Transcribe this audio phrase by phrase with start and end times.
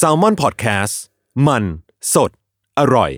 [0.00, 0.94] s a l m o n PODCAST
[1.46, 1.64] มัน
[2.14, 2.30] สด
[2.78, 3.10] อร่อย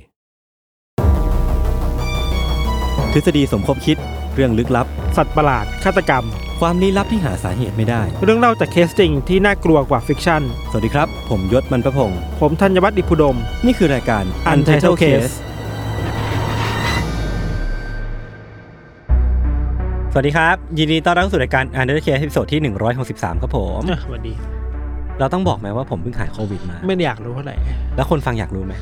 [3.13, 3.97] ทฤษฎีสมคบคิด
[4.35, 6.25] เรื่องลึกลับ สัตว์ประหลาด ฆาตกรรม
[6.61, 15.35] ความลี้ลับที่หาสาเหตุไม่ได้ เรื่องเล่าจากเคสจริงที่น่ากลัวกว่า fiction สวัสดีครับ ผมยชญ์ บรรพพงศ์ผมธัญวัฒน์อิพภูดม นี่คือรายการ Untitled Case
[20.13, 22.61] สวัสดีครับ ยินดีต้อนรับสู่รายการ Untitled Case ตอนที่
[23.01, 24.35] 163 ครับผม อะสวัสดี
[25.21, 27.57] เราต้องบอกไหมว่าผมเพิ่งหายโควิดมาไม่ได้อยากรู้เท่าไหร่
[27.97, 28.75] แล้วคนฟังอยากรู้ไหม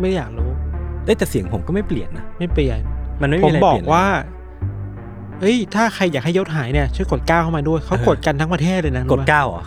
[0.00, 0.50] ไม่ได้อยากรู้
[1.04, 2.78] เอ้ยแต่เสียงผมก็ไม่เปลี่ยนนะไม่เปลี่ยน
[3.20, 4.06] มันไม่ผมีมอะไรบอเปกลี่ยนเลยว่า
[5.40, 9.64] เฮ้ย ถ้าใครอยากให้ยศหายเนี่ยช่วยกดก้าวเข้ามาด้วยเขาเออกดกันทั้งประเทศเลยนะกดรู้ปะเก้าเหรอ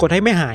[0.00, 0.54] กดให้ไม่หาย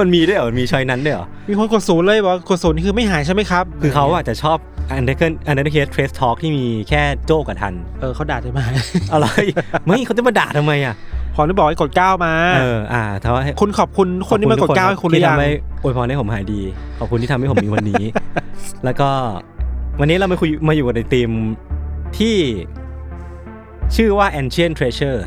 [0.00, 4.58] มันมีด้วยเหรอ มีชอยนั้นด้วยเหรอ มีคนกดศูนย์เลยบอกว่ากดศูนย์นี่คือไม่หายใช่ไหมครับ คือเขาอาจจะชอบ
[4.96, 8.64] Untitled Untitled Case Trace Talk ที่มีแค่โจ้กับทัน เออเขาด่าจะมา
[9.12, 9.26] อะไร
[9.86, 10.94] ไม่เขาจะมาด่าทำไมอะ
[11.34, 16.60] ขอที่บอกให้กดก้าวมาเอออ่าถ้าว่าให้คุณขอบคุณคนที่มากดก้าวให้คุณหรืที่อยังทำให้อวยพรให้ผมหายดี
[16.98, 18.04] ขอบคุณที่ทำให้ผมมีวันนี้
[18.84, 19.10] แล้วก็
[20.00, 21.30] วันนี้เรามาคุยมาอยู่กันในทีม
[22.18, 22.36] ที่
[23.96, 25.20] ชื่อว่า ancient treasure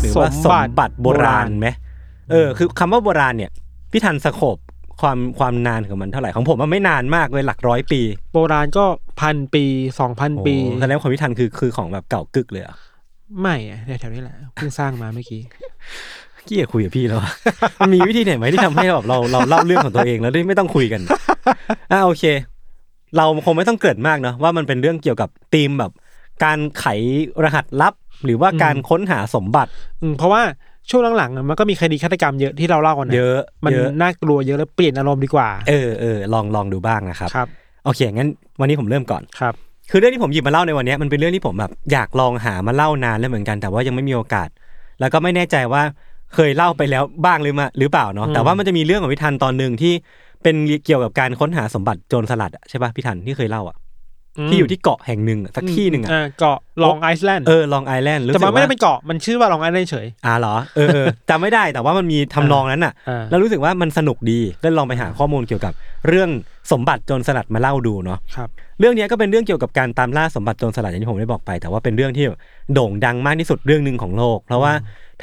[0.00, 1.68] หรือว่าสมบัติโบราณไหม
[2.30, 3.50] เออ คือคำว่าโบราณเนี่ย
[3.92, 4.56] พี่ทันสโคบ
[5.00, 8.00] ความความนานของมันเท่าไหร่ของผมมันไม่นานมากเลยหลักร้อยปี
[8.34, 8.84] โบราณก็
[9.20, 9.64] พันปี
[10.00, 12.76] สองพันปีโอ้แสดงว่าของพี่ทันคือคือของแบบเก่ากึกเลยเหรอะ
[13.40, 15.42] ไม่อะแถวๆนี้แหละเพิ่งสร้างมาเมื่อกี้
[16.46, 17.30] เกี้ยคุยกับพี่แล้วอะ
[17.80, 21.00] มันมีวิธีไหนไหมที่ทำให้แบบเราเราเล่าเรื่องของตัวเองแล้วได้ไม่ต้องคุยกัน
[21.92, 22.24] อ่าโอเค
[23.16, 25.92] เราคงไม่ต้องเกริดมากเนาะว่ามันเป็นเรื่องเกี่ยวกับธีมแบบ
[26.44, 26.86] การไข
[27.44, 29.70] รหัสลับ หรือว่าการค้นหาสมบัติ
[30.02, 30.42] อืมเพราะว่า
[30.90, 37.48] ช่วงหลังๆอะมันก็มีคดีฆาตกรรมเยอะที่เราเล่ากันนเยอะ มันเยอะน่ากลัวเยอะแล้วเปลี่ยนอารมณ์ดีกว่า เออเออลองลองดูบ้างนะครับครับ
[37.84, 38.28] โอเคงั้น
[38.60, 39.54] วันนี้ผมเริ่มก่อนครับ
[39.90, 44.48] คือเรื่องที่ผมหยิบมาเล่าในวันนี้มันเป็นเรื่องที่ผมแบบอยากลองหามาเล่านานแล้วเหมือนกัน แต่ว่ายังไม่มีโอกาส
[45.00, 45.82] แล้วก็ไม่แน่ใจว่า
[46.34, 49.92] เคยเล่าไปแล้วบ้างหรือมาหรือเปล่าเนาะอืมแต่ว่ามันจะมีเรื่องของพี่ทันตอนหนึ่งที่
[50.42, 53.76] เป็นเกี่ยวกับการค้นหาสมบัติโจรสลัดอะใช่ป่ะพี่ทันที่เคยเล่าอะ
[54.48, 65.72] ที่อยู่ที่เกาะแห่งหนึ่งอะสักที่หนึ่งอะาเกาะลองไอซ์แลนด์เออลองไอแลนด์รู้แต่สึมันกไม่ว่าได้เป็นเกาะมันชื่อว่าลองไอซ์แลนด์เฉยอ่าเหรอเออเออจำไม่ได้แต่ว่ามันมีทำนองนั้นอะอ่าแล้วรู้สึกว่ามันสนุกดีก็ลองไปหาข้อมูลเกี่ยวกับ
[66.08, 66.30] เรื่อง
[66.72, 68.48] สมบัติโจรสลัดมาเล่าดูเนาะครับ
[68.80, 72.24] เรื่องเนี้ยก็เป็นเรื่องเกี่ยวกับการตามล่าสมบัติโจรสลัดอย่างที่ผมได้บอกไป แต่ว่าเป็นเรื่องที่
[72.74, 74.72] โด่งดังมากที่สุดเรื่องหนึ่งของโลก เพราะว่า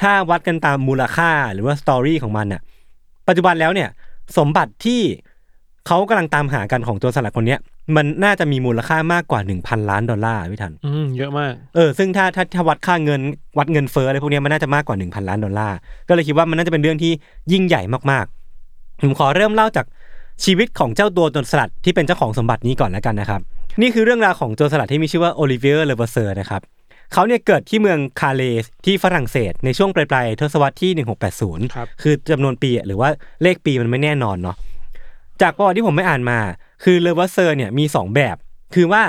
[0.00, 2.60] ถ้าวัดกันตามมูลค่าหรือว่าสตอรี่ของมันน่ะ
[3.28, 3.88] ปัจจุบันแล้วเนี่ย
[4.38, 5.00] สมบัติที่
[5.86, 7.60] เขากำลังตามหากันของโจรสลัดคนเนี้ย
[7.96, 13.20] มันน่าจะมีมูลค่ามากกว่า 1,000 ล้านดอลลาร์พี่ธัญอืมเยอะมากเออซึ่งถ้าถ้าถ้าวัดค่าเงิน
[13.58, 15.76] วัดเงินเฟ้ออะไรพวกเนี้ยมันน่าจะมากกว่า 1,000 ล้านดอลลาร์
[16.08, 17.12] ก็เลยคิดว่ามันน่าจะเป็นเรื่องที่
[17.52, 19.86] ยิ่งใหญ่มากๆผมขอเริ่มเล่าจาก
[20.44, 23.40] ชีวิตของเจ้าตัวโจรสลัดที่เป็นเจ้าของสมบัตินี้ก่อนแล้วกันนะครับ
[23.80, 26.62] นี่คือเรื่องราวของโจรสลัดที่มีชื่อว่าโอลิเวียร์เลเวอร์เซอร์นะครับ
[27.12, 33.08] เขาเนี่ยเกิดที่เมืองคาเลสที่ฝรั่งเศส ในช่วงปลายๆทศวรรษที่ 1680ครับคือจำนวนปีหรือว่า
[33.42, 34.56] เลขปีมันไม่แน่นอนเนาะ
[35.42, 36.38] จากประวัติที่ผมไปอ่านมา
[36.84, 38.36] คือเลเวอร์เซอร์เนี่ยมีสองแบบ
[38.74, 39.02] คือว่า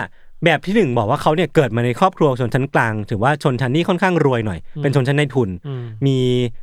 [0.46, 6.18] แบบที่หนึ่งบอกว่าเขาเนี่ยเกิดมาในครอบครัวชนชั้นกลาง ถือว่าชนชั้นที่ค่อนข้างรวยหน่อย เป็นชนชั้นนายทุนอืมมี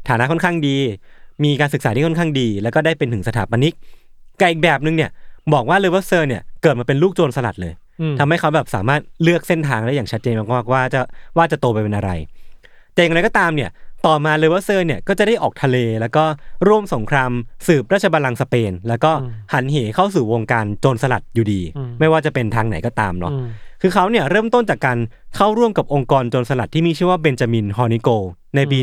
[0.08, 0.76] ฐานะค่อนข้างดี
[1.44, 3.74] มีการศึกษาที่ค่อนข้างดี แล้วก็ได้เป็นถึงสถาปนิก
[4.40, 5.10] กับอีกแบบหนึ่งเนี่ย
[5.54, 11.00] บอกว่าเลเวอร์เซอร์เนี่ยเกิดมาเป็นลูกโจรสลัดเลยอืมทำให้เขาแบบสามารถเลือกเส้นทางได้อย่างชัดเจนมากๆว่าจะ
[11.36, 12.10] ว่าจะโตไปเป็นอะไร
[12.94, 13.70] แต่อย่างไรก็ตามเนี่ย
[14.06, 16.24] ต่อมาเลเวอร์เซอร์เนี่ยก็จะได้ออกทะเลแล้วก็
[16.68, 17.30] ร่วมสงคราม
[17.66, 19.12] สืบราชบัลลังก์สเปน แล้วก็
[19.52, 21.60] หันเหเข้าสู่วงการโจรสลัดอยู่ดี
[22.00, 23.46] ไม่ว่าจะเป็นทางไหนก็ตามเนาะอืม
[23.82, 24.98] คือเขาเนี่ยเริ่มต้นจากการ
[25.36, 28.08] เข้าร่วมกับองค์กรโจรสลัดที่มีชื่อว่าเบนจามินฮอร์นิโกลด์
[28.56, 28.78] ในปี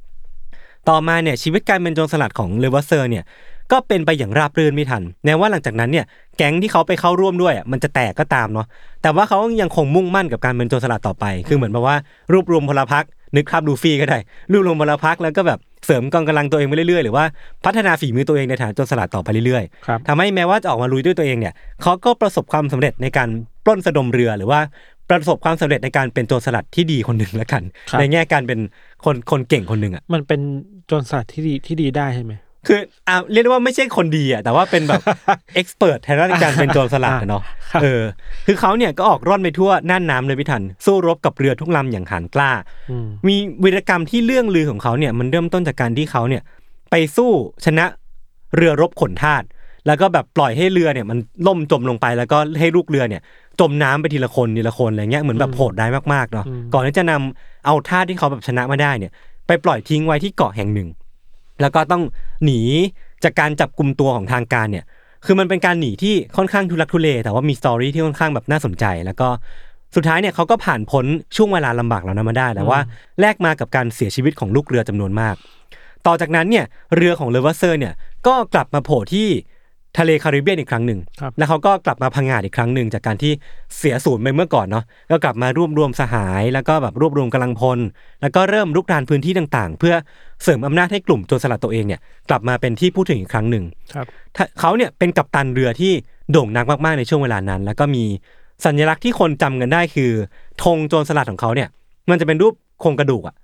[0.00, 3.24] 1716 ต่อมาเนี่ยชีวิตการเป็นโจรสลัดของเลเวอร์เซอร์เนี่ย
[3.72, 6.04] ก็เป็นไปอย่างราบรื่นพี่ธัญแม้ว่าหลังจากนั้นเนี่ย
[6.36, 8.66] แก๊งที่เขาไปเข้าร่วมด้วยอะมันจะแตกก็ตามเนาะ
[9.02, 11.96] แต่ว่าเขายังคงมุ่งมั่นกับการเป็นโจรสลัดต่อไป คือเหมือนแบบว่า
[12.32, 13.04] รวบรวมพลพรรค
[13.36, 14.18] นึกภาพลูฟี่ก็ได้
[14.52, 17.24] รวบรวมพลพรรคแล้วก็แบบเสริมกองกำลังตัวเองไปเรื่อยๆ หรือว่า
[17.64, 23.28] พัฒนาฝีมือตัวเองในฐานโจรสลัดต่อไปเรื่อยๆครับทำให้แม้ว่าจะออกมาลุยด้วยตัวเองเนี่ยเขาก็ประสบความสำเร็จในการ
[23.64, 24.60] ปล้นสะดมเรือหรือว่า
[25.10, 28.60] ประสบความสำเร็จในการเป็นโจรสลัดที่ดีคนหนึ่งแล้วกันครับในแง่การเป็น
[29.04, 30.40] คนคนเก่งคนหนึ่งอะมันเป็น
[30.86, 32.32] โจรสลัดที่ดีที่ดีได้ใช่ไหม
[32.66, 35.00] คืออ่าเรียกได้ว่าไม่ใช่คนดีอะแต่ว่าเป็นแบบ
[35.54, 37.42] เอ็กซ์เพรสทางด้านการเป็นโจรสลัดอะเนาะ
[37.72, 38.02] ครับเออ
[38.46, 42.50] คือเขาเนี่ยก็ออกร่อนไปทั่วน่านน้ำเลยพี่ทัน สู้รบกับเรือทุกลำอย่างหานกล้า
[42.90, 46.42] อืมมีวีรกรรมที่เรื่องลือของเขาเนี่ยมันเริ่มต้นจากการที่เขาเนี่ย
[46.90, 47.30] ไปสู้
[47.64, 47.84] ชนะ
[48.56, 49.42] เรือรบขนทาส
[49.86, 53.22] แล้วก็แบบปล่อยให้เรือเนี่ยมันล่มจมลงไปแล้วก็ให้ลูกเรือเนี่ย
[53.60, 59.12] จมน้ำไปทีละคนทีละคนอะไรเงี้ยเหมือนแบบโหดร้ายมากๆเนาะก่อนที่จะนำเอาทาสที่เขาแบบชนะมาได้เนี่ย
[59.46, 60.88] ไปปล่อยทิ้งไว้ที่เกาะแห่งหนึ่ง
[61.60, 62.02] แล้วก็ต้อง
[62.44, 62.60] หนี
[63.24, 64.84] จากการจับกลุ่มตัวของทางการเนี่ย
[65.24, 69.28] คือมันเป็นการหนีที่ค่อนข้างทุลักทุเล แต่ว่ามี story ที่ค่อนข้างแบบน่าสนใจ แล้วก็
[69.96, 71.04] สุดท้ายเนี่ยเขาก็ผ่านพ้น
[71.36, 72.80] ช่วงเวลาลำบากเหล่านั้นมาได้แต่ว่า
[73.20, 75.34] แลกมากับการเสียชีวิตของลูกเรือจำนวนมาก
[76.06, 76.64] ต่อจากนั้นเนี่ย
[76.96, 77.94] เรือของเลเวอร์เซอร์เนี่ย
[78.26, 79.28] ก็กลับมาโผล่ที่
[79.98, 83.32] ทะเลคาริบเบียนอีกครั้งหนึ่งครับแล้วเขาก็กลับมาพังงาดอีกครั้งหนึ่งจากการที่
[83.78, 87.78] เสียศูนย์ไปเมื่อก่อนเนาะก็กลับมารวบรวมสหาย แล้วก็แบบรวบรวมกำลังพล
[88.22, 89.94] แล้วก็เริ่มลุกรานพื้นที่ต่างๆ เพื่อ
[90.42, 92.00] เสริมอำนาจให้กลุ่มโจรสลัดตัวเองเนี่ย
[92.30, 93.64] กลับมาเป็นที่พูดถึงอีกครั้งหนึ่ง
[93.94, 94.06] ครับ
[94.36, 95.92] ถ้าเขาเนี่ยเป็นกัปตันเรือที่
[96.32, 98.04] โด่งดังมากๆในช่วงเวลานั้น แล้วก็มี
[98.64, 100.10] สัญลักษณ์ที่คนจำกันได้คือ
[100.62, 101.68] ธงโจรสลัดของเขาเนี่ย
[102.10, 103.34] มันจะเป็นรูปโครงกระดูกอะ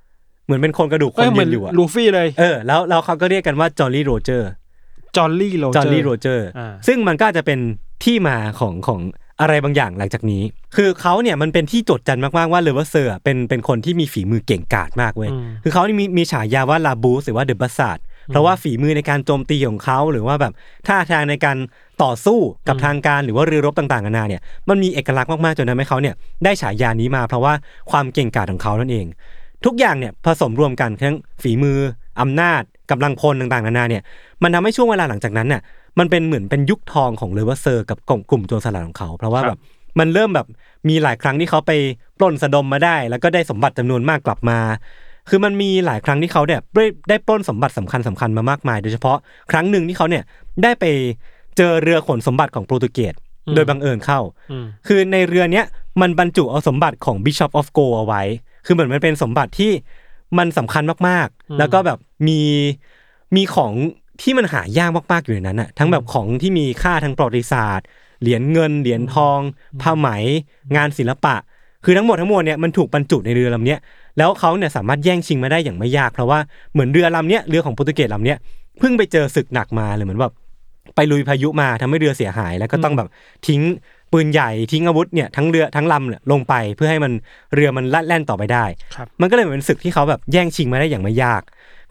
[0.44, 4.50] เหมือนเป็นโครงกระดูกคเอ้ยนเหมืยือนนอยู่อะลูฟี่เลยเออแล้วแล้วเขาก็เรียกกันว่าจอร์ลี่โรเจอร์
[5.16, 7.58] จอร์ลี่โรจอเจอร์ลี่ร์โรเจอร์อ่าซึ่งมันก็อาจจะเป็น
[8.04, 9.00] ที่มาของของ
[9.40, 10.42] อะไรบางอย่างหลังจากนี้
[10.76, 15.30] คือเขาเนี่ยมันเป็นที่จดจำกันมากๆว่าเลเวอร์เซอร์เป็นเป็นคนที่มีฝีมือเก่งกาจมากเว้ย
[15.62, 17.98] คือเขานี่มีมีฉายาว่า La Buse หรือว่า The Buzzard
[18.28, 20.52] เพราะว่าฝีมือในการโจมตีของเขาหรือว่าแบบ
[20.86, 21.56] ท่าทางในการ
[22.02, 22.38] ต่อสู้
[22.68, 27.54] กับทางการหรือว่าเรือรบต่างๆนานาเนี่ยมันมีเอกลักษณ์มากๆจนทำให้เขาเนี่ยได้ฉายานี้มาเพราะว่า
[27.90, 29.06] ความเก่งกาจของเขานั่นเอง
[29.64, 31.78] ทุกอย่างเนี่ยผสมรวมกันทั้งฝีมือ
[32.20, 34.02] อำนาจ กำลังพลต่างๆนานาเนี่ย
[34.42, 35.62] มันทำให้ช่วงเวลาหลังจากนั้นน่ะ
[35.98, 39.60] มันเป็นเหมือนเป็นยุคทองของเลเวอร์เซอร์กับกลุ่มกลุ่มโจรสลัดของเขา เพราะว่าครับแบบ
[39.98, 40.46] มันเริ่มแบบ
[40.88, 41.72] มีหลายครั้งที่เขาไป
[42.18, 44.58] ปล้นสะดมมาได้ แล้วก็ได้สมบัติจำนวนมากกลับมา
[45.28, 49.16] คือมันมีหลายครั้งที่เขาเนี่ยได้ได้ปล้นสมบัติสำคัญสำคัญมามากมาย โดยเฉพาะ
[49.50, 50.22] ครั้งหนึ่งที่เขาเนี่ย
[50.62, 50.84] ได้ไป
[51.56, 53.14] เจอเรือขนสมบัติของโปรตุเกส
[53.54, 54.20] โดยบังเอิญเข้า
[54.50, 55.64] อืมคือในเรือเนี้ย
[56.00, 58.22] มันบรรจุเอาสมบัติของ Bishop of Goa เอาไว้
[58.66, 59.72] คือเหมือนมันเป็นสมบัติที่
[60.38, 61.98] มันสำคัญมากๆ แล้วก็แบบ
[62.28, 62.40] มี
[63.36, 63.72] มีของ
[64.22, 67.86] ที่มันหายากมากๆอยู่ในนั้นอะทั้งแบบของที่มีค่าทางประวัติศาสตร์
[68.20, 69.38] เหรียญเงิน เหรียญทอง
[69.82, 70.08] ผ้าไหม
[70.76, 71.34] งานศิลปะ
[71.84, 73.78] คือทั้งหมดทั้งมวลเนี่ยมันถูกบรรจุในเรือลำเนี้ย
[74.18, 76.38] แล้วเขาเนี่ยสามารถแย่งชิงมาได้อย่างไม่ยากเพราะว่า
[76.72, 78.38] เหมือนเรือลำเนี้ยเรือของโปรตุเกสลำเนี้ย
[78.78, 80.34] เพิ่งไปเจอศึกหนักมาเลยเหมือนแบบ
[80.94, 83.08] ไปลุยพายุมาทำให้เรือเสียหาย แล้วก็ต้องแบบ
[83.46, 83.60] ทิ้ง
[84.12, 87.12] ปืนใหญ่ทิ้งอาวุธเนี่ยทั้งเรือทั้งลำเนี่ยลงไปเพื่อให้มัน
[87.54, 88.64] เรือมันลัดแล่นต่อไปได้
[88.94, 91.42] ครับมันก็เลยเหมือนเป็นศึกที่เขาแบบแย่งชิงมาได้อย่างไม่ยาก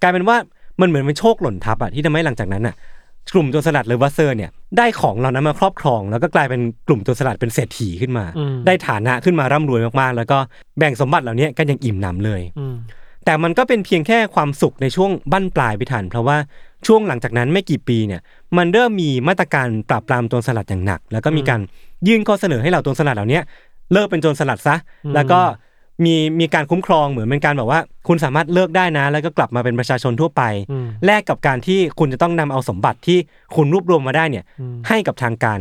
[0.02, 0.38] กลายเป็นว่า
[0.82, 2.76] มันเหมือนเป็นโชคหล่นทับอะที่ทำให้หลังจากนั้นอะ
[3.34, 10.38] กลุ่มโจรสลัดเลวัสเซอร์เนี่ยได้ของเหล่านั้นมาครอบครอง แล้วก็กลายเป็นกลุ่มโจรสลัดเป็นเศรษฐีขึ้นมาอืมได้ฐานะขึ้นมาร่ำรวยมากๆ แล้วก็
[10.78, 12.76] แบ่งสมบัติเหล่านี้กันอย่างอิ่มหนำเลยอืม
[13.26, 16.38] แต่มันก็เป็นเพียงแค่ความสุขในช่วงบั้นปลายไปทันเพราะว่า
[16.88, 18.22] ช่วงหลังจากนั้นไม่กี่ปีเนี่ย
[18.58, 21.62] มันเริ่มมีมาตรการปราบปรามโจรสลัดอย่างหนัก แล้วก็มีการ
[22.08, 23.40] ยื่นข้อเสนอให้เหล่าโจรสลัดเหล่านี้
[23.94, 24.76] เลิกเป็นโจรสลัดซะ
[25.16, 25.40] แล้วก็
[26.06, 33.18] มีมีการคุ้มครองเหมือนเป็นการแบบว่า คุณสามารถเลิกได้นะ แล้วก็กลับมาเป็นประชาชนทั่วไปอืมแลกกับการที่คุณจะต้องนำเอาสมบัติที่
[33.56, 35.60] คุณรวบรวมมาได้เนี่ยอืมให้กับทางการ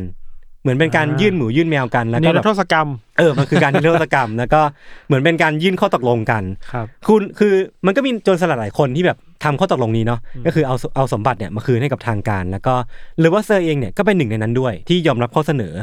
[0.62, 2.88] เหมือนเป็นการอ่ายื่ยื่นหมูยื่นแมวกันแล้วในก็รัแบบทศกรรม
[3.18, 4.60] เออมันคือการนิรโทษกรรม แล้วก็
[5.06, 6.42] เหมือนเป็นการยื่นข้อตกลงกัน
[6.72, 7.54] ครับคุณคือ
[7.86, 12.74] มันก็มีโจรสลัดหลายคนที่แบบทำข้อตกลงนี้เนาะก็คือเอาเอาสมบัติเนี่ยมาคืนให้กับทางการ แล้วก็
[13.20, 15.74] เลเวอร์เซอร์เองเนี่ยก็เป็นหนึ่งในนั้นด้วยที่ยอมรับข้อเสนอ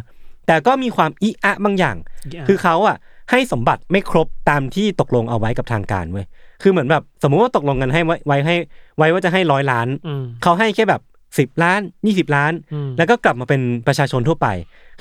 [0.48, 1.96] แต่ก็มีความอิอะบางอย่าง
[2.26, 2.98] อิอะคือเขาอะ
[3.32, 6.26] ให้สมบัติไม่ครบตามที่ตกลงเอาไว้กับทางการเว้ย
[6.62, 8.56] คือเหมือนแบบสมมุติว่าตกลงกันให้ไว้ไว้ให้
[8.98, 11.02] ไว้ว่าจะให้ร้อยล้านอืมเขาให้แค่แบบ
[11.40, 14.48] สิบล้านยี่สิบล้านอืมแล้วก็กลับมาเป็นประชาชนทั่วไป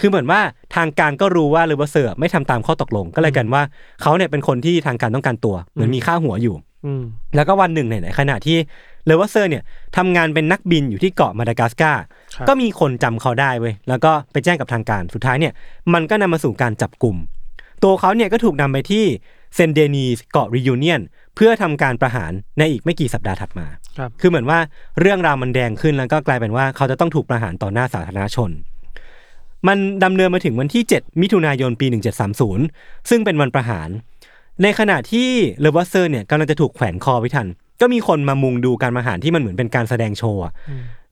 [0.01, 0.41] คือเหมือนว่า
[0.77, 3.63] ทางการก็รู้ว่าเลเวอร์เซอร์ไม่ทำตามข้อตกลงก็เลยกันว่า
[4.03, 6.55] เขาเนี่ยเป็นคนที่ทางการต้องการตัว เหมือนมีค่าหัวอยู่
[6.87, 7.03] อืม
[7.37, 8.57] แล้วก็วันหนึ่งเนี่ยในขณะที่
[9.07, 9.63] เลเวอร์เซอร์เนี่ย
[9.97, 12.03] ทำงานเป็นนักบินอยู่ที่เกาะมาดากัสการ์
[12.35, 15.53] ครับก็มีคนจำเขาได้เว้ยแล้วก็ไปแจ้งกับทางการสุดท้ายเนี่ย
[15.95, 17.17] มันก็นำมาสู่การจับกลุ่ม
[17.85, 19.05] ตัวเขาเนี่ยก็ถูกนำไปที่
[19.55, 21.01] เซนเดนีสเกาะริยูเนียน
[21.35, 23.67] เพื่อทำการประหารในอีกไม่กี่สัปดาห์ถัดมา
[23.99, 24.59] ครับคือเหมือนว่า
[25.01, 28.51] เรื่องราวมันแดงขึ้นแล้วก็กลายเป็นว่าเขาจะต้องถูกประหารต่อหน้าสาธารณชน
[29.69, 31.87] มันดำเนินมาถึงวันที่ 7 มิถุนายนปี
[32.49, 33.89] 1730 ซึ่งเป็นวันประหาร
[34.63, 35.29] ในขณะที่
[35.61, 37.49] เลเวอร์เซอร์เนี่ยกำลังจะถูกแขวนคอพี่ทัน
[37.81, 40.53] ก็มีคนมามุงดูการประหารที่มันเหมือนเป็นการแสดงโชว์อะ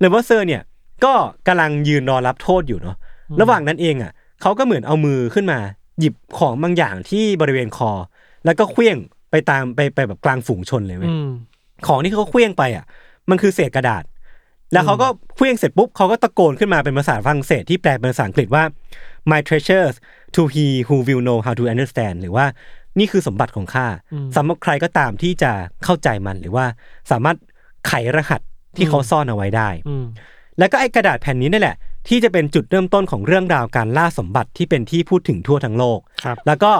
[0.01, 0.63] เลเวอร์เซอร์เนี่ย
[1.05, 1.13] ก็
[1.47, 2.97] กำลังยืนรอรับโทษอยู่เนาะ
[3.41, 5.59] ระหว่างนั้นเองอะเขาก็เหมือนเอามือขึ้นมา
[5.99, 7.91] หยิบของบางอย่างที่บริเวณคอ
[8.45, 8.97] แล้วก็เขวี้ยง
[9.31, 11.29] ไปตามไปไปแบบกลางฝูงชนเลยเว้ยอืม
[11.87, 12.85] ของที่เขาเขวี้ยงไปอะ
[13.31, 14.05] มันคือเศษกระดาษ
[14.73, 18.65] แล้วเขาก็เขวี้ยงเสร็จปุ๊บเขาก็ตะโกนขึ้นมาเป็นภาษาฝรั่งเศสที่แปลเป็นภาษาอังกฤษว่า
[19.31, 19.97] my treasures
[20.35, 22.47] to he who will know how to understand หรือว่า
[22.99, 23.87] นี่คือสมบัติของข้า
[24.37, 25.51] สำหรับใครก็ตามที่จะ
[25.85, 26.67] เข้าใจมันหรือว่า
[27.11, 27.37] สามารถ
[27.87, 28.41] ไขรหัส
[28.77, 30.05] ที่เขาซ่อนเอาไว้ได้อืม
[30.59, 31.77] แล้วก็ไอ้กระดาษแผ่นนี้นี่แหละ
[32.09, 36.73] ที่จะเป็นจุดเริ่มต้นของเรื่องราวการล่าสมบัติที่เป็นที่พูดถึงทั่วทั้งโลกครับแล้วก็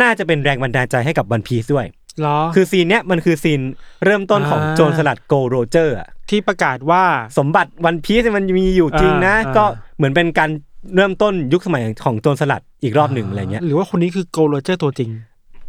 [0.00, 1.86] น่าจะเป็นแรงบันดาลใจให้กับวันพีซด้วย
[2.20, 3.60] เหรอคือ scene เนี้ยมันคือ scene
[4.04, 7.04] เริ่มต้นของอ่าโจรสลัดโกลโรเจอร์อะที่ประกาศว่า
[7.38, 9.64] สมบัติวันพีซมันมีอยู่จริงนะอ่าก็
[9.96, 10.50] เหมือนเป็นการ
[10.96, 15.10] เริ่มต้นยุคสมัยของโจรสลัดอีกรอบหนึ่งอะไรเงี้ยหรือว่าคนนี้คือโกลโรเจอร์ตัวจริง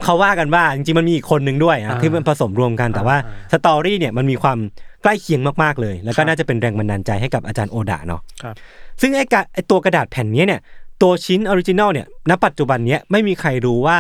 [0.06, 4.58] เขาว่ากันว่าจริงๆมันมีอีกคนหนึ่งด้วยนะอ่าที่มันผสมรวมกันแต่ว่าอ่า story เนี่ยมันมีความ
[5.04, 8.56] ใกล้เคียงมากๆเลย แล้วก็ครับน่าจะเป็นแรงบันดาลใจให้กับอาจารย์โอดะเนาะครับ
[9.02, 10.62] ซึ่งไอ้กะไอ้ตัวกระดาษแผ่นเนี้ยเนี่ย
[11.02, 13.98] ตัวชิ้น original เนี่ยณปัจจุบันเนี้ยไม่มีใครรู้ว่า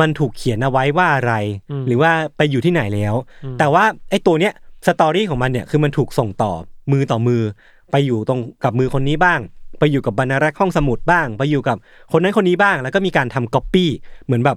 [0.00, 1.34] มันถูกเขียนเอาไว้ว่าอะไร
[1.70, 3.14] อืมหรือว่าไปอยู่ที่ไหนแล้ว
[3.44, 4.52] อืมแต่ว่าไอ้ตัวเนี้ย
[4.86, 6.52] story ของมันเนี่ยคือมันถูกส่งต่อ
[6.92, 7.42] มือต่อมือ
[7.90, 9.40] ไปอยู่ตรงกับมือคนนี้บ้าง
[9.78, 11.76] ไปอยู่กับบรรณารักษ์ห้องสมุดบ้าง ไปอยู่กับ
[12.12, 13.90] คนนั้นคนนี้บ้าง แล้วก็มีการทำก๊อปปี้
[14.24, 14.56] เหมือนแบบ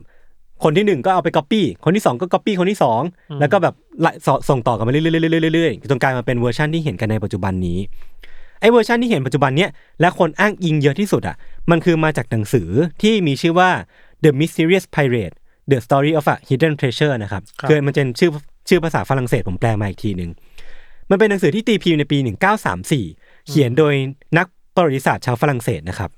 [0.64, 3.02] คนที่หนึ่งก็เอาไปก๊อปปี้คนที่สองก็ก๊อปปี้คนที่สอง
[3.40, 5.02] แล้วก็แบบไล่สส่งต่อกันมาเรื่อ
[5.50, 7.80] ยๆเรื่อยๆจนกลายมาเป็นเวอร์ชันที่เห็นกันในปัจจุบันนี้
[8.60, 9.70] ไอ้เวอร์ชันที่เห็นปัจจุบันเนี้ย
[10.02, 11.36] และคนอ้างอิงเยอะที่สุดอะ
[11.72, 12.70] มันคือมาจากหนังสือ
[13.02, 13.70] ที่มีชื่อว่า
[14.24, 15.36] The Mysterious Pirate
[15.72, 18.30] The Story of a Hidden Treasure นะครับครับคือมันเป็นชื่อ
[18.70, 20.32] ชื่อภาษาฝรั่งเศสผมแปลมาอีกทีหนึ่ง
[21.10, 22.18] มันเป็นหนังสือที่ตีพิมพ์ในปี
[22.84, 23.94] 1934 เขียนโดย
[24.38, 26.10] นักประวัติศาสตร์ชาวฝรั่งเศสนะครับ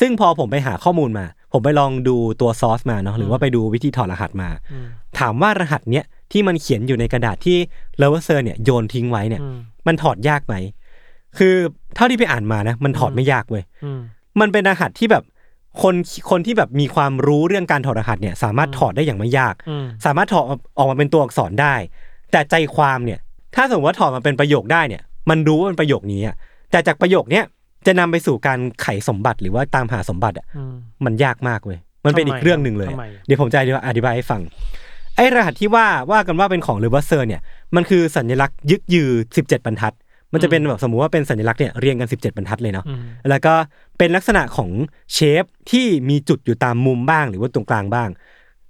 [0.00, 4.86] ซึ่งพอผมไปหาข้อมูลมา ผมไปลองดูตัวซอสมาเนาะหรือว่าไปดูวิธีถอดรหัสมาอืม
[5.18, 7.58] ถามว่ารหัสเนี้ยที่มันเขียนอยู่ในกระดาษที่
[7.98, 9.56] เลเวอร์เซอร์เนี่ยโยนทิ้งไว้เนี่ยอืม
[9.86, 10.54] มันถอดยากไหม
[11.38, 11.54] คือ
[11.94, 14.00] เท่าที่ไปอ่านมานะ มันถอดไม่ยากเว้ยอืม
[14.40, 15.24] มันเป็นรหัสที่แบบ
[15.82, 15.94] คน
[16.30, 20.44] คนที่แบบมีความรู้เรื่องการถอดรหัสเนี่ย สามารถถอดได้อย่างไม่ยากอืมสามารถถอด
[20.78, 21.74] ออกมาเป็นตัวอักษรได้
[22.32, 23.18] แต่ใจความเนี่ย
[23.54, 26.34] ถ้าสมมติว่าถอดมาเป็นประโยคได้เนี่ย มันรู้ว่าเป็นประโยคนี้อะ
[26.70, 27.44] แต่จากประโยคเนี้ย
[27.86, 30.74] จะนำไปสู่การไขสมบัติหรือว่าตามหาสมบัติอะอืม
[31.04, 34.40] มันยากมากเว้ยมันเป็นทำไมอีกเรื่องหนึ่งเลยทำไมเดี๋ยวผมจะอธิบายให้ฟัง
[35.16, 37.40] ไอ้รหัสที่ว่าว่ากันว่าเป็นของเลเวอร์เซอร์เนี่ย
[37.76, 39.94] มันคือสัญลักษณ์ยึกยือ 17 บรรทัด
[40.32, 43.00] มันจะเป็นแบบสมมุติว่าเป็นสัญลักษณ์เนี่ยเรียงกัน 17 บรรทัดเลยเนาะอืม
[43.30, 43.54] แล้วก็
[43.98, 44.70] เป็นลักษณะของ
[45.12, 48.08] เชฟที่มีจุดอยู่ตามมุมบ้างหรือว่าตรงกลางบ้าง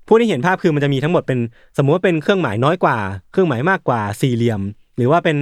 [0.06, 1.38] ผู้ที่เห็นภาพคือมันจะมีทั้งหมดเป็น
[1.78, 2.96] สมมุติว่าเป็นเครื่องหมายน้อยกว่า
[3.32, 4.60] เครื่องหมายมากกว่าสี่เหลี่ยม
[4.96, 5.36] หรือว่าเป็น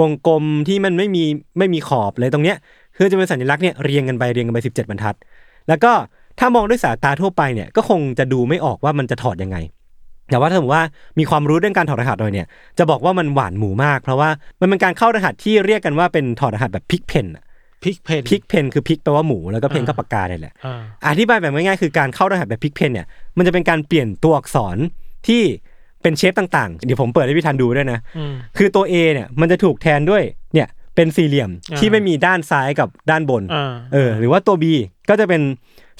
[0.00, 1.24] วงกลมที่มันไม่มี
[1.58, 2.56] ไม่มีขอบเลยตรงเนี้ย
[2.98, 5.14] คือจะเป็นสัญลักษณ์เนี่ยเรียงกันไปเรียงกันไป 17 บรรทัด
[5.68, 5.92] แล้วก็
[6.38, 9.56] ถ้ามองด้วยสายตาทั่วไปเนี่ยก็คงจะดูไม่ออกว่ามันจะถอดยังไง
[10.30, 10.84] แต่ว่าถ้าสมมติว่า
[11.18, 12.46] มีความรู้เรื่องการถอดรหัสหน่อยเนี่ย
[12.78, 14.28] จะบอกว่ามันหวานหมูมาก เพราะว่า
[14.60, 17.26] มันเป็นการเข้ารหัสที่เรียกกันว่าเป็นถอดรหัสแบบ pigpen
[17.82, 24.76] pigpen pigpen คือ pig แปลว่าหมูแล้วก็ pen ก็ปากกาเนี่ยแหละอ่าอธิบายแบบง่ายๆคือการเข้ารหัสแบบ pigpen เนี่ยมันจะเป็นการเปลี่ยนตัวอักษร
[25.26, 25.42] ที่
[26.02, 30.22] เป็น shape ต่างๆ เดี๋ยวผมเปิดให้พี่ทันดูด้วยนะอืมคือตัว A เนี่ยมันจะถูกแทนด้วย
[30.54, 34.64] เนี่ย เป็นสี่เหลี่ยมอ่าที่ไม่มีด้านซ้ายกับด้านบนอ่าเออ หรือว่าตัว B
[35.08, 35.42] ก็จะเป็น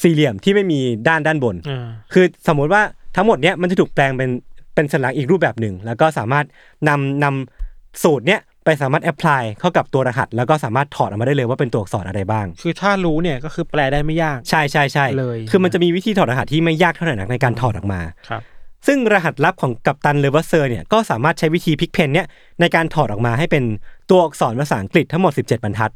[0.03, 2.83] สี่เหลี่ยมที่ไม่มีด้านด้านบนอ่าคือสมมุติว่า
[3.17, 4.31] ทั้งหมดเนี้ยมันจะถูกแปลงเป็น
[4.75, 6.45] เป็นสัญลักษณ์อีกรูปแบบหนึ่ง แล้วก็สามารถ
[6.89, 18.43] นำนำสูตรเนี้ยไปสามารถ apply เข้ากับตัวรหัส แล้วก็สามารถถอดออกมาได้เลยว่าเป็นตัวอักษรอะไรบ้าง คือถ้ารู้เนี่ยก็คือแปลได้ไม่ยากใช่ใช่ใช่เลย คือมันจะมีวิธีถอดรหัสที่ไม่ยากเท่าไหร่นักในการถอดออกมาครับ
[18.87, 22.27] ซึ่งรหัสลับของกัปตันเลเวอร์เซอร์เนี่ยก็สามารถใช้วิธี pigpen เนี่ย
[22.61, 23.65] ในการถอดออกมาให้เป็น
[24.11, 25.91] ตัวอักษรภาษาอังกฤษทั้งหมด 17 บรรทัด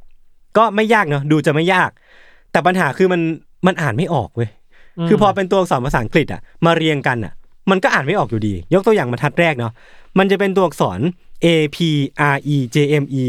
[0.56, 1.90] ก็ไม่ยากเนาะดูจะไม่ยาก
[2.52, 3.20] แต่ปัญหาคือมัน
[3.66, 4.50] มันอ่านไม่ออกเว้ย
[4.98, 7.32] อืมคือพอเป็นตัวอักษรภาษาอังกฤษอะมาเรียงกันอะ
[7.70, 9.72] มันก็อ่านไม่ออกอยู่ดี ยกตัวอย่างบรรทัดแรกเนาะ
[10.18, 11.00] มันจะเป็นตัวอักษร
[11.44, 11.78] A P
[12.34, 13.24] R E J M E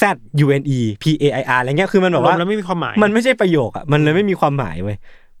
[0.00, 0.02] Z
[0.44, 4.96] U N E P A I R อะไรเงี้ยคือมันแบบว่ารวมแล้วไม่มีความหมายมันไม่ใช่ประโยคอะมันเลยไม่มีความหมายเว้ย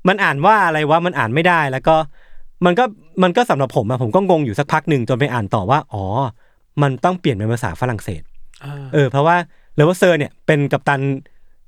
[0.08, 1.96] มันอ่านว่าอะไรวะมันอ่านไม่ได้แล้วก็
[2.64, 2.84] มันก็
[3.22, 6.04] มันก็สำหรับผมอะผมก็งงอยู่สักพักหนึ่งจนไปอ่านต่อว่า อ๋อ
[6.82, 8.29] มันต้องเปลี่ยนเป็นภาษาฝรั่งเศสอ่า
[8.94, 9.36] เออเพราะว่า
[9.76, 11.00] เลเวอร์เซอร์เนี่ยเป็นกัปตัน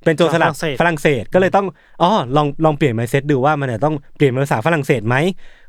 [0.04, 1.66] เป็นโจรสลัดฝรั่งเศสฝรั่งเศสก็เลยต้อง
[2.02, 5.16] อ๋อลองลองเปลี่ยน mindset ดูว่ามันจะต้องเปลี่ยนเป็นภาษาฝรั่งเศสไหม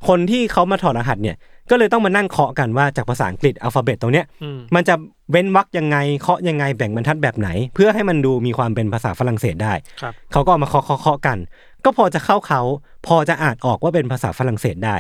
[0.08, 1.36] คนที่เขามาถอดรหัสเนี่ย
[1.70, 4.96] ก็เลยต้องมานั่งเคาะกันว่าจากภาษาอังกฤษ alphabet ตรงเนี้ยอืมมันจะ
[5.32, 11.38] เว้นวรรคยังไงเคาะยังไงแบ่งบรรทัดแบบไหน เพื่อให้มันดูมีความเป็นภาษาฝรั่งเศสได้ครับเขาก็เอามาเคาะเคาะเคาะกัน
[11.86, 12.62] ก็พอจะเข้าเขา
[13.08, 14.96] พอจะอ่านออกว่าเป็นภาษาฝรั่งเศสได้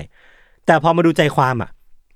[0.65, 1.69] แต่พอมาดูใจความอะ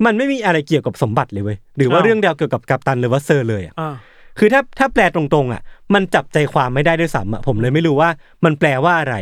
[0.05, 3.95] มันไม่มีอะไรเกี่ยวกับสมบัติเลยเว้ยหรือว่าอ้าวเรื่องเดียวเกี่ยวกับกัปตันเลเวอร์เซอร์เลยอะอ่า
[4.39, 5.61] คือถ้าถ้าแปลตรงๆอะ
[5.93, 8.09] มันจับใจความไม่ได้ด้วยซ้ำอะผมเลยไม่รู้ว่า
[8.45, 9.15] มันแปลว่าอะไร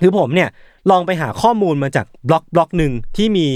[0.00, 0.48] คือผมเนี่ย
[0.90, 3.46] ลองไปหาข้อมูลมาจากบล็อกบล็อกหนึ่งที่มี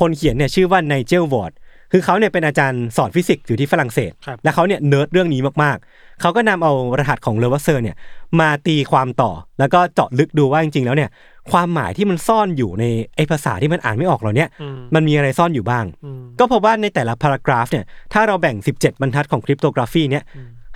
[0.00, 1.52] คนเขียนเนี่ยชื่อว่าไนเจลวอร์ด
[1.92, 7.96] คือเขาเนี่ยเป็นอาจารย์สอนฟิสิกส์อยู่ที่ฝรั่งเศสครับและเขาเนี่ยเนิร์ดเรื่องนี้มากๆ เขาก็นำเอารหัสของเลเวอร์เซอร์เนี่ย
[8.40, 11.10] มาตีความต่อแล้วก็เจาะลึกดูว่าจริงๆแล้วเนี่ย
[11.50, 12.84] ความหมายที่มันซ่อนอยู่ใน
[13.16, 20.24] ไอ้ภาษาที่มันอ่านไม่ออกเหล่าเนี้ยอืมมันมีอะไรซ่อนอยู่บ้างอืมก็พบว่าในแต่ละพารากราฟเนี่ยถ้าเราแบ่ง 17 บรรทัดของคริปโตกราฟีเนี่ย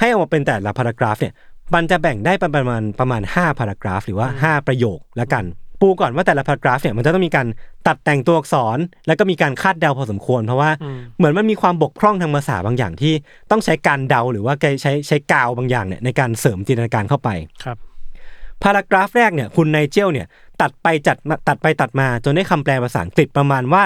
[0.01, 1.33] ให้ออกมาเป็นแต่ละพารากราฟเนี่ย
[1.75, 5.45] มันจะแบ่งได้ประมาณประมาณ5พารากราฟ หรือว่า 5 ประโยคแล้วกัน
[5.81, 7.47] ปูก่อนว่าแต่ละพารากราฟเนี่ยมันจะต้องมีการ
[7.87, 13.13] ตัดแต่งตัวอักษร แล้วก็มีการคาดเดาพอสมควร เพราะว่าอืมเหมือนมันมีความบกพร่องทางภาษาบางอย่างที่
[13.51, 17.29] ต้องใช้การเดาหรือว่าใช้ใช้กาวบางอย่างเนี่ยในการเสริมจินตนาการเข้าไป
[17.65, 17.77] ครับ
[18.63, 20.27] พารากราฟแรกเนี่ยคุณไนเจลเนี่ย
[20.61, 23.85] ตัดไปจัดมาตัดไปตัดมาจนได้คำแปลภาษาอังกฤษประมาณว่า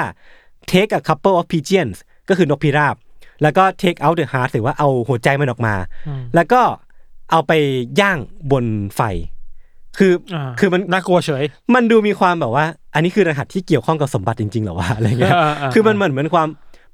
[0.71, 1.97] take a couple of pigeons
[2.29, 2.97] ก็คือนกพิราบ
[3.43, 5.75] แล้วก็ take out the heart หรือว่าเอาหัวใจมันออกมา
[6.09, 6.61] อืมแล้วก็
[7.31, 7.53] เอาไป
[8.01, 8.19] ย่าง
[8.51, 8.67] บน
[8.97, 9.01] ไฟ
[9.99, 11.45] คือออ่าคือมันน่ากลัวเฉย
[11.75, 16.49] มันดูมีความแบบว่า อันนี้คือรหัสที่เกี่ยวข้องกับสมบัติจริงๆเหรอวะอะไรเงี้ยอ่าอ่าคือมันเหมือนเหมือนความ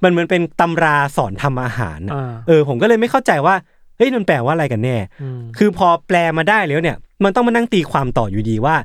[0.05, 3.55] มันเหมือนเป็นตำราสอนทำอาหารน่ะอ่าเออ ผมก็เลยไม่เข้าใจว่า
[3.97, 8.77] เฮ้ยมันแปลว่าอะไรกันแน่อืมคือพอแปลมาได้แล้วเนี่ย มันต้องมานั่งตีความต่ออยู่ดีว่า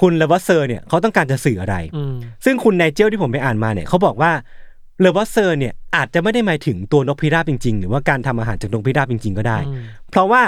[0.00, 2.14] คุณเลเวอร์เซอร์เนี่ยเขาต้องการจะสื่ออะไรอืม
[2.44, 4.32] ซึ่งคุณไนเจลที่ผมไปอ่านมาเนี่ยเขาบอกว่า
[5.00, 10.42] เลเวอร์เซอร์เนี่ยอาจจะไม่ได้หมายถึงตัวนกพิราบจริง ๆ หรือว่าการทำอาหารจากนกพิราบจริง ๆ ก็ได้อืมเพราะว่า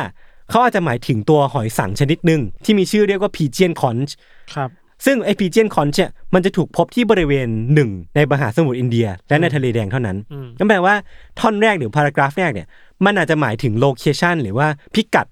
[0.50, 4.14] เขาอาจจะหมายถึงตัวหอยสังข์ชนิดหนึ่งที่มีชื่อเรียกว่า pigeon conch
[4.54, 4.70] ครับ
[5.06, 10.94] ซึ่งไอ pigeon conch เนี่ยมันจะถูกพบที่บริเวณหนึ่งในมหาสมุทรอินเดีย และในทะเลแดงเท่านั้นอืมนั่นแปลว่า
[11.40, 12.68] ท่อนแรกหรือ paragraph แรกเนี่ย
[13.04, 15.26] มันอาจจะหมายถึง location หรือว่าพิกัด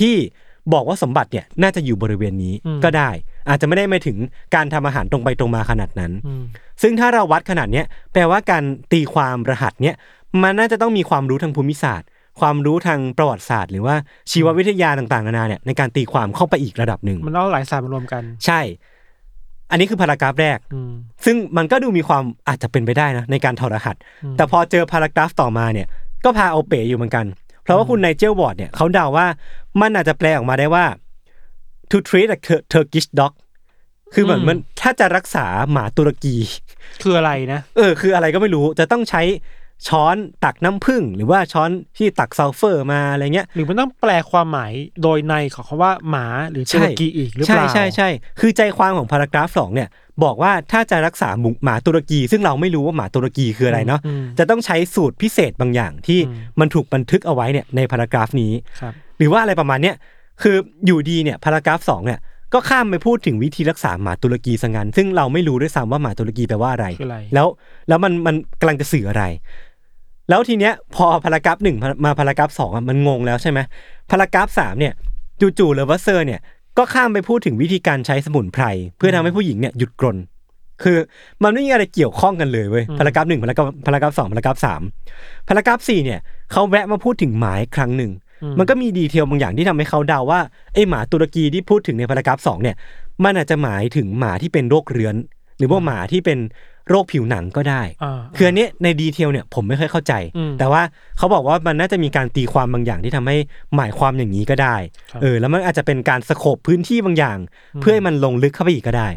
[0.00, 0.14] ที่
[0.72, 2.54] บอกว่าสมบัติเนี่ยน่าจะอยู่บริเวณนี้
[2.84, 3.10] ก็ได้
[3.48, 4.16] อาจจะไม่ได้หมายถึง
[4.54, 6.42] การทำอาหารตรงไปตรงมาขนาดนั้นอืม
[6.82, 9.96] ซึ่งถ้าเราวัดขนาดเนี้ยแปลว่าการตีความรหัสเนี้ย
[10.42, 12.08] มันน่าจะต้องมีความรู้ทางภูมิศาสตร์
[12.40, 13.94] ความรู้ทางประวัติศาสตร์ หรือว่า
[14.30, 18.60] ชีววิทยาต่างๆนานาเนี่ยในการตีความเข้าไปอีกระดับหนึ่งมันเอาหลายศาสตร์มารวมกัน ใช่
[19.70, 20.92] อันนี้คือ paragraph แรกอืม
[21.24, 25.86] ซึ่งมันก็ดูมีความอาจจะเป็นไปได้นะในการถอดรหัสอืมแต่พอเจอ paragraph ต่อมาเนี่ย
[26.24, 27.26] ก็พาเอาเป๋อยู่เหมือนกัน
[27.62, 29.26] เพราะว่าคุณไนเจลวอร์ดเนี่ยเขาเดาว่า
[29.80, 30.84] มันอาจจะแปลออกมาได้ว่า
[31.90, 33.32] to treat a Tur- Turkish dog
[34.14, 36.36] คือเหมือนมันถ้าจะรักษาหมาตุรกี
[37.02, 39.22] คืออะไรนะ เออ คืออะไรก็ไม่รู้จะต้องใช้
[39.88, 44.72] ช้อนตักน้ำผึ้งหรือว่าช้อนที่ตักซัลเฟอร์มาอะไรเงี้ยหรือมันต้องแปลความหมาย
[45.02, 48.08] โดยในของคำว่าหมาหรือตุรกีอีกหรือเปใช่ล่าใช่ใช่
[48.40, 49.88] คือใจความของพารากราฟสองเนี่ย
[50.24, 59.96] บอกว่าถ้าจะรักษาหมูหมาตุรกี ซึ่งเราไม่รู้ว่าหมาตุรกีคืออะไรเนาะอืมจะต้องใช้สูตรพิเศษบางอย่างที่อืมมันถูกบันทึกเอาไว้เนี่ยในพารากราฟนี้ครับหรือว่าอะไรประมาณเนี้ย
[60.42, 62.20] คืออยู่ดีเนี่ยพารากราฟสองเนี่ย
[62.54, 67.46] ก็ข้ามไปพูดถึงวิธีรักษาหมาตุรกีซะงั้นซึ่งเราไม่รู้ด้วยซ้ำว่าหมาตุรกีแปลว่าอะไรคืออะไรแล้ว
[67.88, 69.24] แล้วมันมันกำลังจะสื่ออะไร
[70.32, 73.58] แล้วทีเนี้ยพอ paragraph หนึ่งมา paragraph สองอะมันงงแล้วใช่ไหม
[74.10, 74.92] paragraph สามเนี่ย
[75.58, 76.40] จู่ๆเลเวอร์เซอร์เนี่ย
[76.78, 78.64] ก็ข้ามไปพูดถึงวิธีการใช้สมุนไพร
[78.96, 80.16] เพื่อทำให้ผู้หญิงเนี่ยหยุดกรน
[80.82, 80.98] คือ
[81.42, 84.82] มันไม่มีอะไรเกี่ยวข้องกันเลยเว้ย paragraph หนึ่ง paragraph paragraph สอง paragraph สาม
[85.48, 86.20] paragraph สี่เนี่ย
[86.52, 90.40] เขาแวะมาพูดถึงหมาอีกครั้งหนึ่งอืมมันก็มี detail บางอย่างที่ทำให้เขาเดาว่า
[90.74, 92.76] ไอหมาตุรกีที่พูดถึงใน paragraph สองเนี่ย
[93.24, 95.16] มันอาจจะหมายถึงหมาที่เป็นโรคเรื้อน
[95.58, 96.38] หรือว่าหมาที่เป็น
[96.92, 100.82] โรคผิวหนังก็ได้อ่าคืออันเนี้ยในดีเทลเนี่ยผมไม่ค่อยเข้าใจอืมแต่ว่า
[101.18, 103.36] เขาบอกว่ามันน่าจะมีการตีความบางอย่างที่ทำให้
[103.76, 104.76] หมายความอย่างนี้ก็ได้
[105.10, 107.38] ครับเออแล้วมันอาจจะเป็นการสโคบพื้นที่บางอย่าง
[107.80, 109.08] เพื่อให้มันลงลึกเข้าไปอีกก็ได้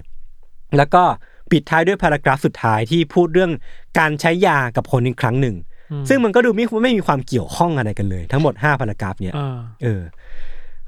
[0.78, 1.04] แล้วก็
[1.52, 3.52] ปิดท้ายด้วยพารากราฟสุดท้ายที่พูดเรื่อง
[4.00, 5.56] การใช้ยากับคนอีกครั้งหนึ่ง
[5.92, 10.02] อืมซึ่งมันก็ดูไม่ไม่มีความเกี่ยวข้องอะไรกันเลย ทั้งหมด5พารากราฟเนี่ยอ่าเออ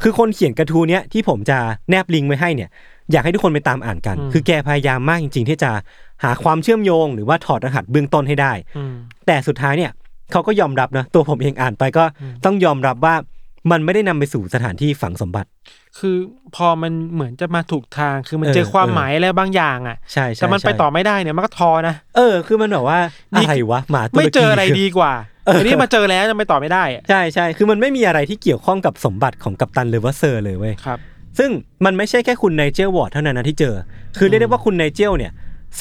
[0.02, 1.58] คือคนเขียนกระทู้เนี้ยที่ผมจะ
[1.90, 2.70] แนบลิงก์ไว้ให้เนี่ย
[3.12, 5.72] อยากให้ทุกคนไปตามอ่านกัน คือแกพยายามมากจริง ๆ ที่จะ
[6.24, 8.94] หาความเชื่อมโยงหรือว่าถอดรหัสเบื้องต้นให้ได้อืม
[9.28, 9.92] แต่สุดท้ายเนี่ย
[10.32, 12.04] เขาก็ยอมรับนะตัวผมเองอ่านไปก็
[12.46, 13.16] ต้องยอมรับว่า
[13.72, 15.50] มันไม่ได้นำไปสู่สถานที่ฝังสมบัติ
[16.00, 16.18] คือ
[16.56, 23.00] พอมันเหมือนจะมาถูกทาง คือมันเออเจอความเออหมายอะไรบางอย่างอะ ใช่ใช่แต่มันไปใช่ต่อไม่ได้เนี่ยมันก็ทอนะ เออ คือมันแบบว่า
[23.34, 25.14] นี่อะไรวะหมาตุรกีไม่เจออะไรดีกว่า
[25.46, 31.00] เอออันนี้มาเจอแล้วยังไปต่อไม่ได้อะใช่ใช่ คือมันไม่มีอะไรที่เกี่ยวข้องกับสมบัติของกัปตันเลเวอร์เซอร์เลยเว้ย ครับ
[31.38, 31.50] ซึ่ง
[31.86, 33.76] มันไม่ใช่แค่คุณไนเจลวอร์ดเท่านั้นนะที่เจอ
[34.18, 35.32] คือเรียกได้ว่าคุณไนเจลเนี่ย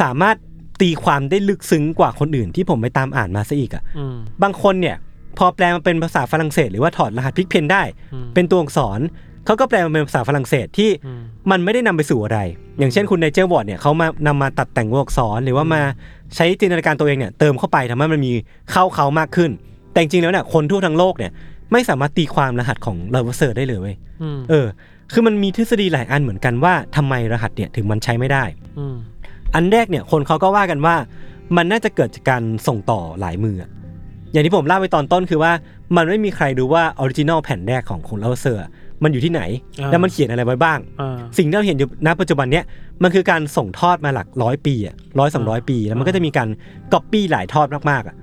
[0.02, 0.36] สามารถ
[0.80, 4.96] ตีความได้ลึกซึ้งกว่าคนอื่นที่ผมไปตามอ่านมาซะอีกอะอืมบางคนเนี่ย
[5.38, 7.82] พอแปลมาเป็นภาษาฝรั่งเศส หรือว่าถอดรหัส pigpen ได้
[8.14, 9.00] อืมเป็นตัวอักษร
[9.46, 12.38] เขาก็แปลมาเป็นภาษาฝรั่งเศสที่อืมมันไม่ได้นำไปสู่อะไร
[12.78, 15.82] อย่างเช่นคุณไนเจลวอร์ดเนี่ยเขามานำมาตัดแต่งตัวอักษร หรือว่ามา
[16.34, 18.32] ใช้จินตนาการตัวเองเนี่ยเติมเข้าไปทำให้มันมี
[18.72, 19.50] เข้าเค้ามากขึ้น
[19.92, 21.32] แต่จริงๆแล้วเนี่ยคนทั่วทั้งโลกเนี่ย
[21.72, 24.66] ไม่สามารถตีความรหัสของเลเวอร์เซอร์ได้เลยเว้ยอืมเออ
[25.12, 28.44] คือมันมีทฤษฎีหลายอันเหมือนกันว่าทำไมรหัสเนี่ยถึงมันใช้ไม่ได้
[29.46, 30.94] อืมอันแรกเนี่ยคนเขาก็ว่ากันว่า
[31.56, 33.70] มันน่าจะเกิดจากการส่งต่อหลายมืออะ
[34.32, 35.52] อย่างที่ผมเล่าไปตอนต้นคือว่า
[35.96, 38.62] มันไม่มีใครรู้ว่า original แผ่นแรกของของเลเวอร์เซอร์
[39.02, 39.42] มันอยู่ที่ไหน
[39.80, 42.64] อ่าแล้วมันเขียนอะไรไว้บ้างอ่าสิ่งที่เราเห็นอยู่ณปัจจุบันเนี้ย
[43.02, 46.48] มันคือการส่งทอดมาหลักร้อยปีอะร้อยสองร้อยปีแล้วมันก็จะมีการ
[46.92, 48.16] ก๊อปปี้หลายทอดมากๆอะ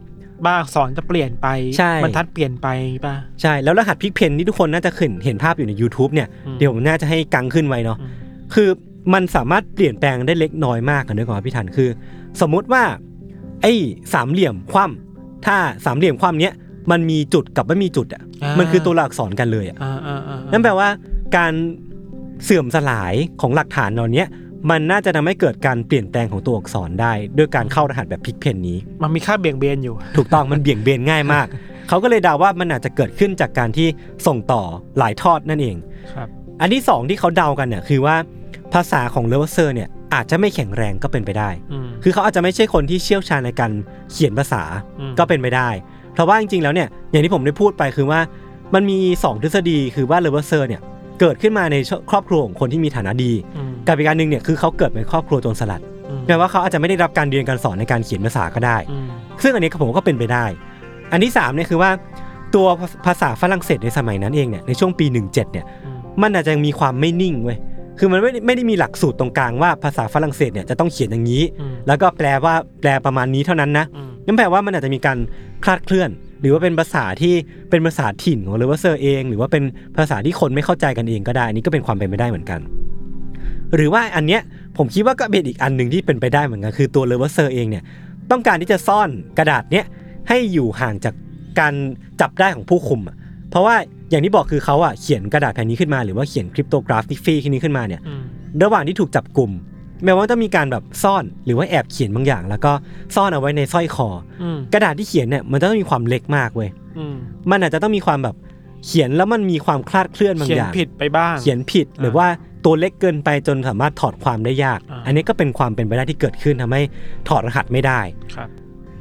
[0.46, 2.68] บ้างอักษรจะเปลี่ยนไปใช่บรรทัดเปลี่ยนไป
[3.06, 8.12] ป่ะใช่แล้วรหัสพลิกเพนที่ทุกคนน่าจะเห็นเห็นภาพอยู่ใน YouTube เนี่ยอืมเดี๋ยวผมน่าจะให้กังขึ้นไว้เนาะอืม
[8.54, 8.70] คือ
[9.13, 11.89] มันสามารถเปลี่ยนแปลงได้เล็กน้อยมากกันด้วยก่อนพี่ทันคือ
[12.42, 12.84] สมมุติว่า
[13.62, 13.74] ไอ้
[14.13, 16.54] สามเหลี่ยมคว่ำถ้าสามเหลี่ยมคว่ำเนี้ย
[16.92, 20.89] มันมีจุดกับไม่มีจุดอะอ่ามัมันคือตัวหลักษรกันเลยอะอ่าอ่าอ่านั่นแปลว่า
[21.38, 21.54] การ
[22.44, 24.28] เสื่อมสลายของหลักฐานเหล่าเนี้ย
[24.70, 31.48] มันน่าจะทำให้เกิดการเปลี่ยนแปลงของตัวอักษรได้ ด้วยการเข้ารหัสแบบ pigpen นี้ มันมีค่าเบี่ยงเบนอยู่ ถูกต้องมันเบี่ยงเบนง่ายมาก
[31.88, 33.88] เขาก็เลยเดาว่ามันอาจจะเกิดขึ้นจากการที่
[34.28, 34.62] ส่งต่อ
[34.98, 35.76] หลายทอดนั่นเอง
[36.13, 36.28] ครับ
[36.62, 38.16] อันที่สองที่เขาเดากันเนี่ยคือว่า
[38.74, 41.50] ภาษาของเลเวอร์เซอร์เนี่ยอาจจะไม่แข็งแรงก็เป็นไปได้
[41.86, 43.72] มคือเขาอาจจะไม่ใช่คนที่เชี่ยวชาญในการ
[44.12, 44.64] เขียนภาษา
[45.00, 45.70] อืมก็เป็นไปได้
[46.14, 48.20] เพราะว่าจริงๆแล้วเนี่ยอย่างที่ผมได้พูดไปคือว่า
[48.74, 50.82] มันมีสองทฤษฎีคือว่าเลเวอร์เซอร์เนี่ย
[51.20, 51.76] เกิดขึ้นมาใน
[52.12, 59.08] ครอบครัวของคนที่มีฐานะดีอืมกับอีกการหนึ่งเนี่ยคือเขาเกิดในครอบครัวโจรสลัดอืมแปลว่าเขาอาจจะไม่ได้รับการเรียนการสอนในการเขียนภาษาก็ได้อืม
[59.44, 60.46] ซึ่งอันนี้ผมก็เป็นไปได้
[61.12, 61.92] อันที่สามเนี่ยคือว่า
[62.56, 62.68] ตัว
[63.06, 67.58] ภาษาฝรั่งเศสในสมัยนั้นเองเนี่ยในช่วงปี 17เนี่ยอืมมันอาจจะมีความไม่นิ่งเว้ย
[68.04, 75.18] คือมันไม่ได้ไม่ได้มีหลักสูตรตรงกลางว่าภาษาฝรั่งเศสเนี่ยจะต้องเขียนอย่างนี้อืมแล้วก็แปลว่าแปลประมาณนี้เท่านั้นนะอืมนั่นแปลว่ามันอาจจะมีการ
[75.63, 76.10] คลาดเคลื่อน
[76.42, 77.34] หรือว่าเป็นภาษาที่
[77.70, 79.63] เป็นภาษาถิ่นของเลเวอร์เซอร์เอง หรือว่าเป็น
[79.98, 82.60] ภาษาที่คนไม่เข้าใจกันเองก็ได้อันนี้ก็เป็นความเป็นไปได้เหมือนกัน
[83.76, 84.42] หรือว่าอันเนี้ย
[84.78, 87.84] ผมคิดว่าก็เป็นอีกอันหนึ่งที่เป็นไปได้เหมือนกันคือตัวเลเวอร์เซอร์เองเนี่ย
[88.32, 89.86] ต้องการที่จะซ่อนกระดาษเนี้ย
[90.30, 91.13] ให้อยู่ห่างจาก
[91.60, 91.74] การ
[92.22, 93.16] จับได้ของผู้คุมอะ
[93.50, 93.76] เพราะว่า
[94.13, 98.21] อย่างที่บอกคือเขาอะเขียนกระดาษแผ่นนี้ขึ้นมาหรือว่าเขียน cryptography นี้ขึ้นมาเนี่ยอืม
[98.63, 99.52] ระหว่างที่ถูกจับกลุ่ม
[100.06, 102.71] แม้ว่าจะมีการแบบซ่อนหรือว่าแอบเขียนบางอย่าง แล้วก็
[103.15, 104.08] ซ่อนเอาไว้ในสร้อยคอ
[104.41, 107.15] อืมกระดาษที่เขียนเนี่ยมันจะต้องมีความเล็กมากเว้ยอืม
[107.52, 108.36] มันอาจจะต้องมีความแบบ
[108.86, 112.28] เขียนแล้วมันมีความคลาดเคลื่อนบางเขียอนย่างผิดไปบ้าง เขียนผิดหรือว่า
[112.65, 116.82] ตัวเล็กเกินไปจนสามารถถอดความได้ยากอ่าอันนี้ก็เป็นความเป็นไปได้ที่เกิดขึ้นทำให้
[117.28, 117.99] ถอดรหัสไม่ได้
[118.36, 118.49] ครับ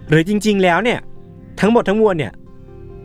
[0.09, 0.98] หรือจริง ๆ แล้วเนี่ย
[1.61, 2.33] ทั้งหมดทั้งมวลเนี่ย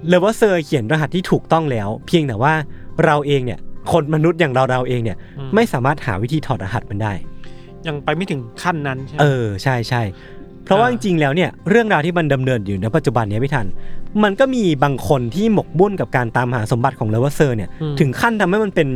[0.10, 2.54] เลเวอร์เซอร์เขียนรหัสที่ถูกต้องแล้ว เพียงแต่ว่า
[3.06, 3.60] เราเองเนี่ย
[3.92, 7.14] คนมนุษย์อย่างเราเราๆเองเนี่ยอืมไม่สามารถหาวิธีถอดรหัสมันได้
[7.88, 10.02] ยังไปไม่ถึงขั้นนั้นใช่ไหมเออใช่ใช่
[10.64, 13.68] เพราะว่าจอ่าริงๆแล้วเนี่ยเรื่องราวที่มันดำเนินอยู่ในปัจจุบันเนี้ยพี่ทัน
[14.24, 18.90] มันก็มีบางคนที่หมกมุ่นกับการตามหาสมบัติของเลเวอร์เซอร์เนี่ยถึงขั้นทำให้มันเป็น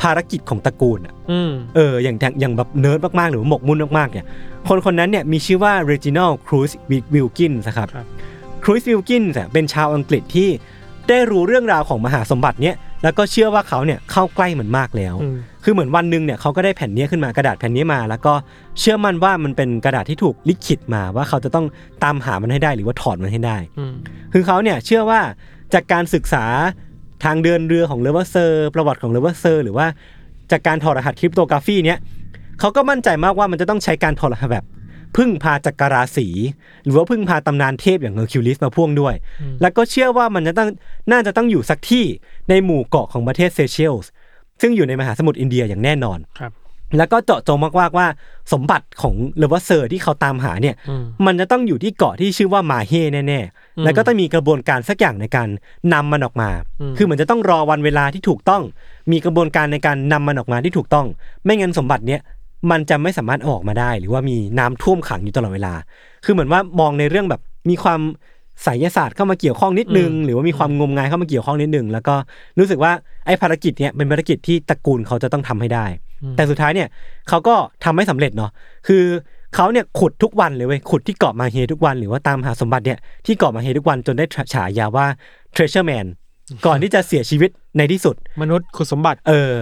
[0.00, 4.26] ภารกิจของตระกูลอะอืมเอออย่างอย่างอย่างแบบเนิร์ดมากๆ หรือว่าหมกมุ่นมากๆเนี่ย
[4.68, 6.70] คนคนนั้นเนี่ยมีชื่อว่า Reginald Cruz
[7.14, 8.06] Wilkins นะครับครับ
[8.64, 10.48] ครูซวิลกินส์เป็นชาวอังกฤษที่
[11.08, 18.32] ได้รู้เรื่องราวของมหาสมบัติเนี่ยแล้วก็เชื่อว่าเขาเนี่ยเข้าใกล้มันมากแล้วอืมคือเหมือนวันหนึ่งเนี่ยเขาก็ได้แผ่นเนี้ยขึ้นมากระดาษแผ่นนี้มา แล้วก็
[18.78, 21.66] เชื่อมั่นว่ามันเป็นกระดาษที่ถูกลิขิตมาว่าเขาจะต้อง
[22.04, 23.94] ตามหามันให้ได้หรือว่าถอดมันให้ได้อืม
[24.32, 25.20] คือเขาเนี่ยเชื่อว่า
[25.74, 26.44] จากการศึกษา
[27.24, 29.86] ทางเดินเรือของเลเวอร์เซอร์ ประวัติของเลเวอร์เซอร์ หรือว่า
[30.50, 31.98] จากการถอดรหัส cryptography เนี่ย
[32.60, 34.64] เขาก็มั่นใจมากว่ามันจะต้องใช้การถอดรหัสแบบ
[35.16, 36.28] พึ่งพาจักรราศี
[36.84, 39.14] หรือว่าพึ่งพาตำนานเทพอย่างเฮอร์คิวลิสมาพ่วงด้วย
[39.60, 40.68] แล้วก็เชื่อว่ามันจะต้อง
[41.10, 42.04] น่าจะต้องอยู่สักที่
[42.48, 44.10] ในหมู่เกาะของประเทศเซเชลส์
[44.60, 46.52] ซึ่งอยู่ในมหาสมุทรอินเดียอย่างแน่นอนครับ
[46.98, 48.06] แล้วก็เจาะจงมากๆว่า
[48.52, 53.38] สมบัติของเลเวอร์เซอร์ที่เขาตามหาเนี่ยอืมมันจะต้องอยู่ที่เกาะที่ชื่อว่ามาเฮแน่อื
[53.82, 55.48] มๆแล้วก็ต้องมีกระบวนการสักอย่างในการ
[55.92, 58.62] นำมันออกมาอืมคือเหมือนจะต้องรอวันเวลาที่ถูกต้อง
[59.12, 61.06] มีกระบวนการในการนำมันออกมาที่ถูกต้อง
[61.44, 62.20] ไม่งั้นสมบัติเนี้ย
[62.70, 65.74] มันจะไม่สามารถเอาออกมาได้ หรือว่ามีน้ำท่วมขังอยู่ตลอดเวลา
[66.24, 68.00] คือเหมือนว่ามองในเรื่องแบบมีความ
[68.64, 72.14] ไสยศาสตร์เข้ามาเกี่ยวข้องนิดนึง หรือว่ามีความงมงายเข้ามาเกี่ยวข้องนิดนึง แล้วก็
[72.58, 72.92] รู้สึกว่า
[73.26, 75.86] ไอ้ภารกิจเนี้ยเป็นภารกิจที่ตระกูลเขาจะต้องทำให้ได้
[76.36, 76.88] แต่สุดท้ายเนี่ย
[77.28, 78.50] เขาก็ทำไม่สำเร็จเนาะ
[78.88, 79.04] คือ
[79.54, 85.06] เขาเนี่ยขุดทุกวันเลยเว้ยขุดที่เกาะมาเฮทุกวัน หรือว่าตามหาสมบัติเนี่ยที่เกาะมาเฮทุกวันจนได้ฉายาว่า
[85.54, 86.06] treasure man
[86.66, 89.52] ก่อนที่จะเสียชีวิตในที่สุด มนุษย์คุณสมบัติเออ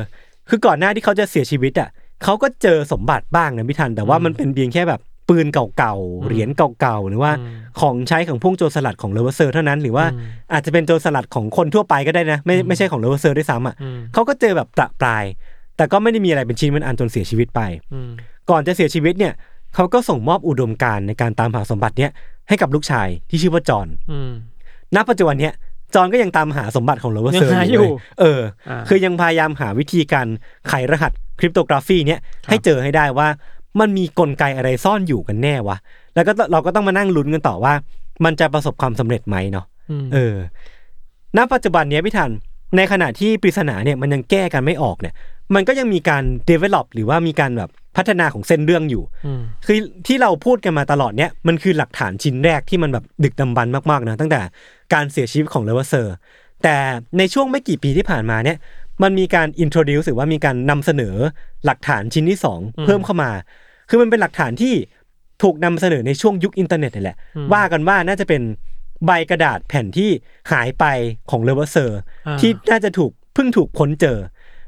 [0.49, 1.89] คือก่อนหน้าที่เขาจะเสียชีวิตอะ
[2.25, 15.25] เขาก็เจอสมบัติบ้างนะพี่ทัน แต่ว่ามันเป็นเพียงแค่แบบปืนเก่าๆ เหรียญเก่าๆ หรือว่าอืมของใช้ของพวกโจรสลัดของเลเวอร์เซอร์เท่านั้น หรือว่าอืมอาจจะเป็นโจรสลัดของคนทั่วไปก็ได้นะ ไม่ไม่ใช่ของเลเวอร์เซอร์ด้วยซ้ำอะอืมเขาก็เจอแบบประปราย
[15.77, 17.61] แต่ก็ไม่ได้มีอะไรเป็นชิ้นเป็นอันจนเสียชีวิตไป
[17.93, 18.11] อืม
[18.51, 19.33] ก่อนจะเสียชีวิตเนี่ย
[19.75, 22.11] เขาก็ส่งมอบอุดมการณ์ในการตามหาสมบัติเนี่ย
[22.49, 24.31] ให้กับลูกชายที่ชื่อว่าจอห์นอืม
[24.95, 25.55] ณปัจจุบันเนี่ย
[25.95, 30.27] จอห์นก็ยังตามหาสมบัติของเลเวอร์เซอร์ยังหาอยู่เว้เอออ่าคือยังพยายามหาวิธีการ
[30.69, 33.29] ไขรหัส cryptography เนี่ยครับให้เจอให้ได้ว่า
[33.81, 35.77] มันมีกลไกอะไรซ่อนอยู่กันแน่วะ
[36.15, 37.75] แล้วก็เราก็ต้องมานั่งลุ้นกันต่อว่า
[38.25, 39.67] มันจะประสบความสำเร็จไหมเนาะ
[40.03, 40.37] มเออ
[41.37, 42.31] ณ ปัจจุบันเนี้ยพี่ทัน
[42.77, 45.15] ในขณะที่ปริศนาเนี่ยมันยังแก้กันไม่ออกเนี่ย
[45.55, 49.03] มันก็ยังมีการ develop หรือว่ามีการแบบ พัฒนาของเส้นเรื่องอยู่
[49.39, 54.41] มันคือที่เราพูดกันมาตลอดเนี่ยมันคือหลักฐานชิ้นแรกที่มันแบบดึกดำบรรพ์มากๆนะตั้งแต่
[54.95, 56.15] การเสียชีวิตของเลเวอร์เซอร์
[56.63, 56.77] แต่
[57.19, 58.59] ในช่วงไม่กี่ปีที่ผ่านมาเนี่ย
[59.03, 61.15] มันมีการ introduce หรือว่ามีการนำเสนอ
[61.65, 63.31] หลักฐานชิ้นที่สองเพิ่มเข้ามา
[63.89, 64.75] คือมันเป็นหลักฐานที่
[65.43, 67.17] ถูกนำเสนอในช่วงยุคอินเทอร์เน็ตนี่แหละ
[67.53, 68.43] ว่ากันว่าน่าจะเป็น
[69.07, 70.11] ใบกระดาษแผ่นที่
[70.53, 70.85] หายไป
[71.31, 74.19] ของเลเวอร์เซอร์อ่าที่น่าจะถูกเพิ่งถูกค้นเจอ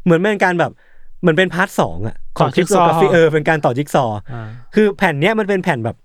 [0.04, 0.72] เหมือนเป็นการแบบ
[1.20, 5.96] เหมือนเป็น part สองอะของต่อคริปโตกราฟีจิ๊กซอว์เออเป็นการต่อจิ๊กซอว์อ่าคือแผ่นเนี้ยมันเป็นแผ่นแบบ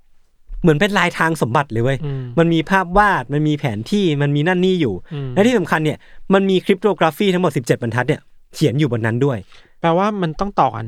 [0.62, 5.98] เหมือนเป็นลายแทงสมบัติเลยเว้ยอืมมันมีภาพวาด มันมีแผนที่ มันมีนั่นนี่อยู่อืมและที่สำคัญเนี่ย
[6.34, 8.22] มันมี cryptography ทั้งหมด 17 บรรทัดเนี่ย
[8.56, 9.38] เขียนอยู่บนนั้นด้วย
[9.82, 10.86] แปลว่ามันต้องต่อกัน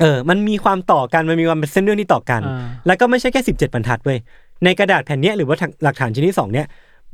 [0.00, 4.18] เออ มันมีความต่อกัน มันมีความเป็นเส้นเรื่องที่ต่อกันอ่าแล้วก็ไม่ใช่แค่ 17 บรรทัดเว้ย
[4.64, 6.66] ในกระดาษแผ่นเนี้ยหรือว่าหลักฐานชิ้นที่สองเนี่ย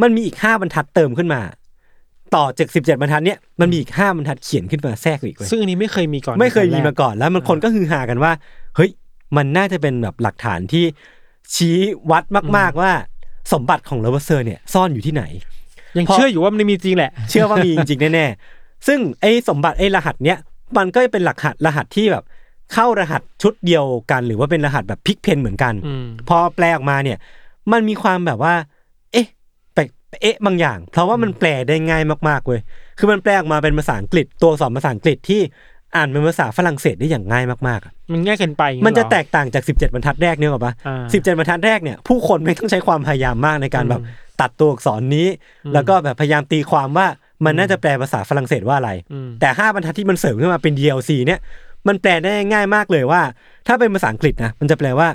[0.02, 1.40] มันมีอีก 5 บรรทัดเติมขึ้นมา
[2.34, 8.32] ต่อจาก17บรรทัดเนี่ยมันมีอีก5บรรทัดเขียนขึ้นมาแทรกอีกเว้ยซึ่งอันนี้ไม่เคยมีก่อนไม่เคยมีตอนแรกมาก่อนแล้วมันคนก็ฮือฮากันว่า
[8.76, 8.90] เฮ้ย
[9.36, 10.84] มันน่าจะเป็นแบบหลักฐานที่
[11.54, 11.76] ชี้
[12.10, 12.24] วัด
[12.56, 12.92] มาก ๆว่า
[13.52, 15.24] สมบัติของเลเวอร์เซอร์เนี่ยซ่อนอยู่ที่ไหน
[15.96, 20.38] ยังเพราะเชื่ออยู่ว่ามันมีจริงแหละ เชื่อว่ามีจริงๆแน่ๆ ซึ่งไอ้สมบัติไอ้รหัสเนี้ย
[20.76, 22.24] มันก็เป็นหลักรหัสรหัสที่แบบ
[22.72, 27.18] เข้ารหัสชุดเดียวกัน หรือว่าเป็นรหัสแบบ Pigpen เหมือนกันอืมพอแปลออกมาเนี่ย
[27.72, 28.75] มันมีความแบบว่าเอ๊ะแปลก
[30.20, 32.61] เอ๊ะบางอย่าง เพราะว่ามันแปลได้ง่ายมากๆเว้ย
[32.98, 35.40] คือมันแปลออกมาเป็นภาษาอังกฤษตัวสอนภาษาอังกฤษที่
[35.96, 45.29] อ่านเป็นภาษาฝรั่งเศสได้อย่างง่ายมากๆอะมันง่ายเกินไปอย่างมันจะเหรอแตกต่างจาก 17 บรรทัดแรกเนี่ยหรอปะอ่าสิบเจ็ดบรรทัดแรกเนี่ยผู้คนไม่ต้องใช้ความพยายามมากในการแบบอืมตัดตัวอักษรนี้
[45.64, 47.07] อืมแล้วก็แบบพยายามตีความว่า
[47.44, 51.40] มันน่าจะแปลภาษาฝรั่งเศสว่าอะไรอืมแต่ห้าบรรทัดที่มันเสริมขึ้นมาเป็น DLC เนี่ย
[51.88, 53.22] มันแปลได้ง่ายมากเลยว่า
[53.66, 55.09] ถ้าเป็นภาษาอังกฤษนะมันจะแปลว่า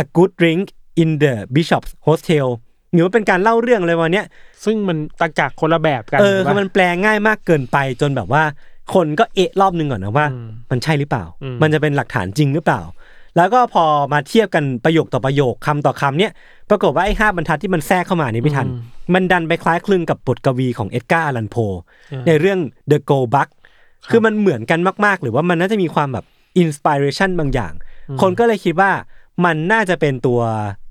[0.00, 0.64] a good drink
[1.02, 2.48] in the bishop's hostel
[2.92, 4.26] หรือว่าเป็นการเล่าเรื่องอะไรวันเนี้ย
[4.64, 8.42] ซึ่งมันต่างจากคนละแบบกันเออถูกคือปะมันแปลง่ายมากเกินไปจนแบบว่า
[8.94, 12.82] คนก็เอะรอบนึงก่อนนะว่าอืมมันใช่หรือเปล่าอืมมันจะเป็นหลักฐานจริงหรือเปล่า
[13.36, 16.32] แล้วก็พอมาเทียบกันประโยคต่อประโยคคำต่อคำเนี่ย
[16.70, 18.66] ปรากฏว่าไอ้ห้าบรรทัดที่มันแทรกเข้ามานี่ไม่ทัน
[19.14, 21.56] มันดันไปคล้ายคลึงกับบทกวีของเอ็ดการ์อลันโพ
[22.26, 22.58] ในเรื่อง
[22.90, 23.48] The Go Buck
[24.10, 26.24] คือมันเหมือนกันมากๆ หรือว่ามันน่าจะมีความแบบ
[26.58, 27.72] inspiration บางอย่าง
[28.20, 28.90] คนก็เลยคิดว่า
[29.44, 30.40] มันน่าจะเป็นตัว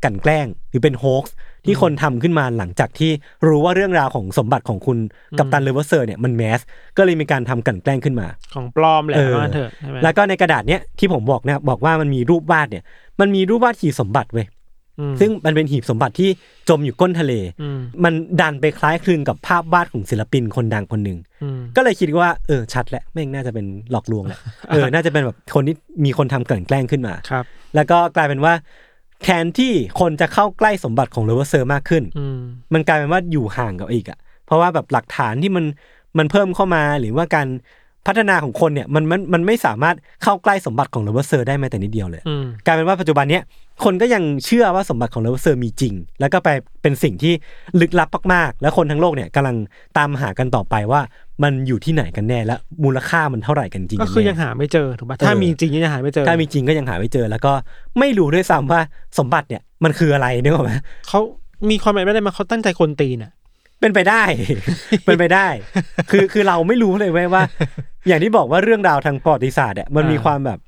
[0.03, 1.33] กลั่นแกล้งหรือเป็น hoax
[1.65, 3.11] ที่คนทำขึ้นมาหลังจากที่
[3.47, 4.97] รู้ว่าเรื่องราวของสมบัติของคุณ
[5.37, 6.59] กัปตันเลเวอร์เซอร์เนี่ยมัน mass
[6.97, 12.83] ก็เลยมีการทำกลั่นแกล้งขึ้นมา ของปลอมแหละเออว่าเถอะใช่ไหมแล้วก็ในกระดาษเนี้ยที่ผมบอกเนี่ยบอกว่ามันมีรูปวาดเนี่ย
[13.19, 14.47] มันมีรูปวาดหีบสมบัติเว้ย
[14.99, 16.29] อืมซึ่งมันเป็นหีบสมบัติที่
[16.69, 25.75] จมอยู่ก้นทะเลอืมมันดันไปคล้ายคลึงกับภาพวาดของศิลปินคนดังคนหนึ่งอืมก็เลยคิดว่าเออชัดแหละแม่งน่าจะเป็นหลอกลวงแหละ เออ น่าจะเป็นแบบคนที่
[26.05, 28.53] มีคนทำกลั่นแกล้งขึ้นมาครับ แล้วก็กลายเป็นว่า
[29.23, 32.39] แทนที่คนจะเข้าใกล้สมบัติของเลเวอร์เซอร์มากขึ้นอืม
[32.73, 35.65] มันกลายเป็นว่าอยู่ห่างกว่าอีกอะ เพราะว่าแบบหลักฐานที่มัน
[36.17, 37.47] มันเพิ่มเข้ามาหรือว่าการ
[38.07, 43.43] พัฒนาของคนเนี่ยมันมันมันไม่สามารถเข้าใกล้สมบัติของเลเวอร์เซอร์ได้แม้แต่นิดเดียวเลยอืมกลายเป็นว่าปัจจุบันเนี้ย
[43.83, 46.49] คนก็ยังเชื่อว่าสมบัติของเลเวอร์เซอร์มีจริง แล้วก็ไป
[46.81, 47.33] เป็นสิ่งที่
[47.81, 49.55] ลึกลับมากๆ แล้วคนทั้งโลกเนี่ยกำลัง
[49.97, 51.01] ตามหากันต่อไปว่า
[51.43, 57.53] มันอยู่ที่ไหนกันแน่และมูลค่ามันเท่าไหร่กันจริงก็นคือแน่ยังหาไม่เจอถูกปะถ้าเออมีจริงยังหาไม่เจอ ถ้ามีจริงก็ยังหาไม่เจอ แล้วก็
[57.99, 58.81] ไม่รู้ด้วยซ้ำว่า
[59.19, 60.71] สมบัติเนี่ยมันคืออะไรนึกออกไหม
[61.07, 61.19] เขา
[61.69, 63.31] มีความหมายไม่ได้มาเขาตั้งใจกวนตีนน่ะ
[63.79, 64.23] เป็นไปได้
[65.05, 65.47] เป็นไปได้
[66.11, 67.43] คือคือเราไม่รู้เลยเว้ยว่า
[68.07, 70.59] อย่างที่บอกว่าเรื่องราวทางประวัติศาสตร์เนี่ยมันมีอ่าความแบบ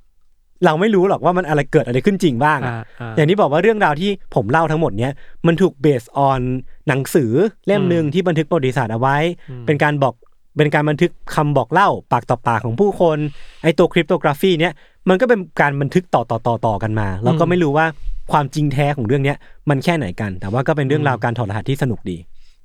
[0.65, 5.11] เราไม่รู้หรอกว่ามันอะไรเกิดอะไรขึ้นจริงบ้างอะอ่าอ่าอย่างที่บอกว่าเรื่องราวที่ผมเล่าทั้งหมดเนี้ย
[5.47, 6.41] มันถูกเบสออน
[6.87, 7.31] หนังสือ
[7.67, 9.17] เล่มหนึ่งที่บันทึกประวัติศาสตร์เอาไว้
[9.49, 10.13] อืมเป็นการบอก
[10.57, 13.17] เป็นการบันทึกคำบอกเล่าปากต่อปากของผู้คน
[13.63, 14.73] ไอตัวคริปโตกราฟีเนี้ย
[15.09, 17.85] มันก็เป็นการบันทึกต่อต่อต่อต่อกันมาเราก็ไม่รู้ว่า
[18.31, 19.37] ความจริงแท้ของเรื่องเนี้ย
[19.69, 22.17] มันแค่ไหนกัน แต่ว่าก็เป็นเรื่องราวการถอดรหัสที่สนุกดี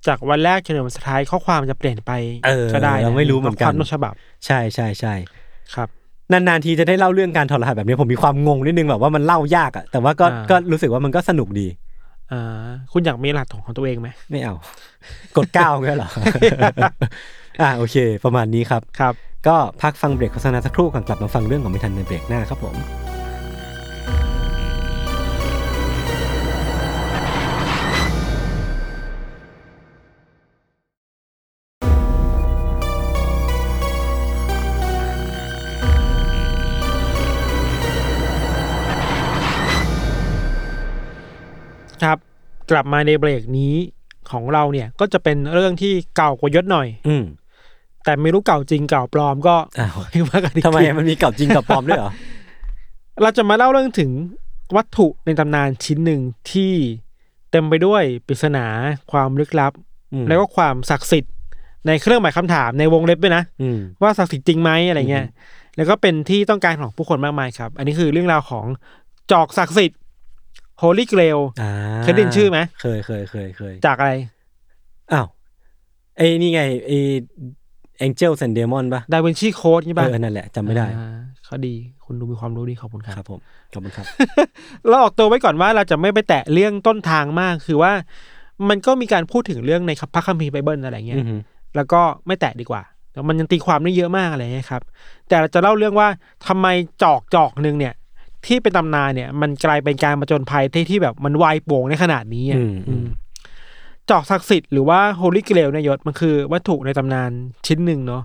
[0.07, 2.13] จากวันแรกจนถึงวันสุดท้ายข้อความจะเปลี่ยนไป
[2.47, 4.13] เออก็ได้นะเราไม่รู้เหมือนกันข้ความต้นฉบับ
[4.47, 5.15] ใช่ใช่ใช่
[5.75, 5.89] ครับ
[6.33, 11.67] นานๆทีจะได้เล่าเรื่องการถอดรหัสแบบนี้ผมมีความงงนิดนึงแบบว่ามันเล่ายากอะแต่ว่าก็อ่า ก็รู้สึกว่ามันก็สนุกดี
[12.33, 14.55] อ่าคุณอยากมีรหัสของตัวเองไหมไม่เอา
[15.37, 16.11] กดเก้าแค่เหรอ
[17.61, 19.15] อ่าโอเค ประมาณนี้ครับ ครับ
[19.47, 23.12] ก็พักฟังเบรกโฆษณาสักครู่ก่อนกลับมาฟังเรื่องของไม่ทันในเบรกหน้าครับผม
[42.05, 42.19] ครับ
[42.71, 43.75] กลับมาในเบรกนี้
[44.31, 47.25] ของเราเนี่ยก็จะเป็นเรื่องที่เก่ากว่ายศหน่อย อืม
[48.05, 52.13] แต่ไม่รู้เก่าจริงเก่าปลอมก็อ้าวไม่ว่ากันอีกทำไมทีมันมีเก่าจริงกับปลอมด้วยเหรอ
[53.23, 54.11] เราจะมาเล่าเรื่องถึง
[54.77, 56.21] วัตถุในตำนานชิ้นหนึ่ง
[56.53, 56.73] ที่
[57.51, 58.67] เต็มไปด้วยปริศนา
[59.11, 59.73] ความลึกลับ
[60.13, 61.33] อืมแล้วก็ความศักดิ์สิทธิ์
[61.87, 68.67] ในเครื่องหมายคำถามในวงเล็บด้วยนะอืมว่าศักดิ์สิทธิ์จริงไหมอะไรเงี้ยอือฮึแล้วก็เป็นที่ต้องการของผู้คนมากมายครับ อันนี้คือเรื่องราวของ
[69.33, 69.99] จอกศักดิ์สิทธิ์
[70.83, 71.71] Holy Grail อ่า
[72.03, 74.13] เคยได้ยินชื่อไหมเคยเคยเคยเคยจากอะไร
[75.13, 75.27] อ้าว
[76.17, 76.99] ไอ้นี่ไงไอ้
[78.07, 83.41] Angel and Demon ป่ะดาวินชีโค้ดนี่เอป่ะอนั่นแหละจำไม่ได้อ่าเขาดีคุณดูมีความรู้ดีขอบคุณคครัรับบผม
[83.73, 84.07] ขอบคุณครับ
[84.89, 87.93] เราออกตัวไว้ก่อนว่าเราจะไม่ไปแตะเรื่องต้นทางมากคือว่า
[88.69, 91.37] มันก็มีการพูดถึงเรื่องในพระคัมภีร์ไบเบิลอะไรเงี้ยอือฮึ
[91.77, 94.83] แล้วก็ไม่แตะดีกว่าแต่มันยังตีความได้เยอะมากอะไรเงี้ยครับ
[95.29, 96.09] แต่เราจะเล่าเรื่องว่า
[96.47, 96.67] ทำไม
[97.03, 97.95] จอกจอกหนึ่งเนี่ย
[98.47, 103.07] ที่เป็นตำนานเนี่ย มันกลายเป็นการมาจนภัยที่ที่แบบมันวายโป่งในขนาดนี้อะอืมอืม
[104.11, 107.31] จอกศักดิ์สิทธิ์หรือว่าโฮลิเกรลเนี่ยยศมันคือวัตถุในตำนาน
[107.67, 108.23] ชิ้นหนึ่งเนาะ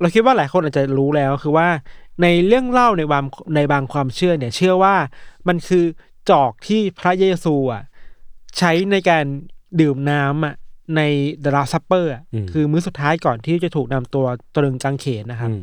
[0.00, 1.68] เราคิดว่าหลายคนอาจจะรู้แล้วคือว่า
[2.22, 4.94] ในเรื่องเล่าในบางในบางความเชื่อเนี่ย เชื่อว่า
[5.48, 5.84] มันคือ
[6.30, 7.82] จอกที่พระเยซูอะ
[8.58, 9.24] ใช้ในการ
[9.80, 10.54] ดื่มน้ำอะ
[10.96, 11.00] ใน
[11.44, 15.62] ดาราซัปเปอร์อืมคือมื้อสุดท้ายก่อนที่จะถูกนำตัวตรึงกางเขนนะครับอืม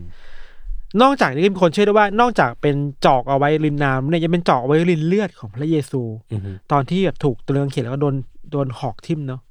[1.01, 2.75] นอกจากนี้ก็มีคนเชื่อด้วยว่านอกจากเป็น
[3.05, 6.01] จอกเอาไว้รินน้ำเนี่ยยังเป็นจอกเอาไว้รินเลือดของพระเยซู
[6.31, 8.15] อือฮึตอนที่แบบถูกตะเลืองเขียนแล้วก็โดน
[8.51, 9.41] โดนหอกทิ่มเนาะ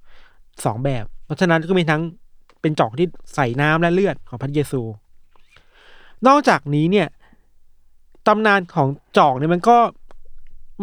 [0.64, 2.02] สองแบบ เพราะฉะนั้นก็มีทั้ง
[2.61, 4.83] เป็นจอกที่ใส่น้ำและเลือดของพระเยซู
[6.26, 7.09] นอกจากนี้เนี่ย
[8.26, 9.76] ตำนานของจอกเนี่ยมันก็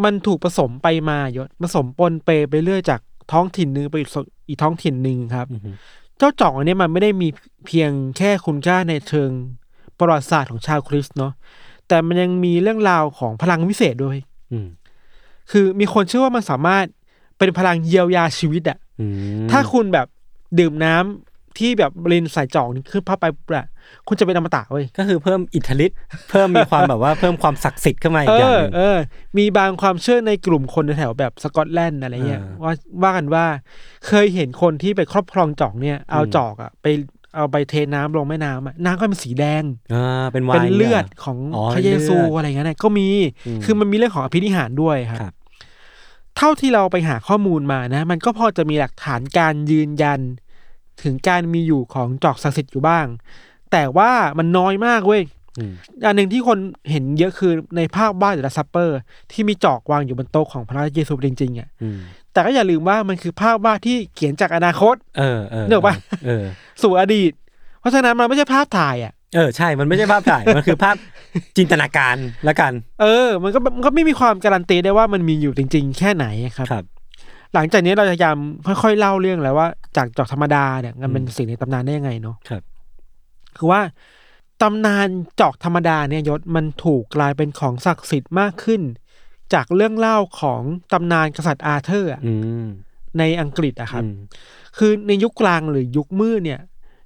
[0.03, 2.99] มันถูกผสมไปมายศผสมปนเปไปเรื่อยจาก
[3.31, 4.09] ท้องถิ่นหนึ่งไปอีก
[4.47, 5.71] อีกท้องถิ่นหนึ่งครับอือฮึ
[6.17, 7.29] เจ้าจอกอันนี้มันไม่ได้มี
[7.65, 9.29] เพียงแค่คุณค่าในเชิง
[9.99, 11.33] ประวัติศาสตร์ของชาวคริสต์เนาะ
[11.87, 14.17] แต่มันยังมีเรื่องราวของพลังวิเศษด้วย
[14.51, 14.67] อืม
[15.51, 16.85] คือมีคนเชื่อว่ามันสามารถ
[17.37, 19.05] เป็นพลังเยียวยาชีวิตอะอื
[19.45, 20.07] มถ้าคุณแบบ
[20.59, 23.67] ดื่มน้ำที่แบบรินใส่จอกนี่ขึ้นเข้าไปปุ๊บอะ
[24.07, 25.97] คุณจะเป็นอมตะเว้ยก็คือเพิ่มอิทธิฤทธิ์
[26.29, 28.97] เพิ่มมีความแบบว่าเพิ่มความศักดิ์สิทธิ์ขึ้นมาอีเอกอย่างอหนึ่งเออ
[29.37, 33.45] มีบางความเชื่อในกลุ่มคนแถวๆแบบสกอตแลนด์อะไรเงี้ยอ่าว่าว่ากันว่า
[34.07, 36.85] เคยเห็นคนที่ไปครอบครองจอกเนี่ย เอาอืมจอกอะไป
[37.35, 39.63] เอาไปเทน้ำลงแม่น้ำอะน้ำก็เป็นสีแดง
[39.93, 43.07] อ่าเป็นไวเป็นน์เลือดหรของอ๋อพระเยซูเลือดอะไรเงี้ยนะก็มี
[43.47, 45.33] อืมคือมันมีเรื่องของอภินิหารด้วยครับครับ
[46.37, 50.19] เท่าที่เราไปหาข้อมูลมานะ มันก็พอจะมีหลักฐานการยืนยัน
[51.03, 53.05] ถึงการมีอยู่ของจอกศักดิ์สิทธิ์อยู่บ้าง
[53.71, 55.23] แต่ว่ามันน้อยมากเว้ย
[55.59, 55.73] อืม
[56.05, 56.57] อันหนึ่งที่คน
[56.91, 58.99] เห็นเยอะคือในภาพวาด The Supper
[59.31, 61.99] ที่มีจอกวางอยู่บนโต๊ะของพระเยซูจริงๆอะอืม
[62.33, 66.43] แต่ก็อย่าลืมว่ามันคือภาพวาดที่เขียนจากอนาคต เออเออนึกออกปะเออ
[66.81, 67.31] สู่อดีต
[67.79, 70.95] เพราะฉะนั้นมันไม่ใช่ภาพถ่ายอะเออใช่ มันไม่ใช่ภาพถ่าย มันคือภาพ
[71.57, 72.15] จินตนาการ
[72.47, 76.25] ละกัน เออ มันก็มันก็ไม่มีความการันตีได้ว่ามันมีอยู่จริง ๆ แค่ไหน
[76.57, 76.85] ครับครับ
[77.53, 78.37] หลังจากนี้เราจะพยายาม
[78.67, 82.61] ค่อยๆเล่าเรื่องแล้วว่าจากจอกธรรมดาเนี่ยมันเป็นสิ่งในตำนานได้ยังไงเนาะครับ
[83.57, 83.81] คือว่า
[84.61, 85.07] ตำนาน
[85.39, 88.81] จอกธรรมดาเนี่ยยศมันถูกกลายเป็นของศักดิ์สิทธิ์มากขึ้น
[89.53, 90.61] จากเรื่องเล่าของ
[90.93, 92.33] ตำนานกษัตริย์อาเธอร์อะอื
[92.63, 92.67] ม
[93.19, 94.15] ในอังกฤษอะครับอืม
[94.77, 96.59] คือในยุคกลางหรือยุคมืดเนี่ย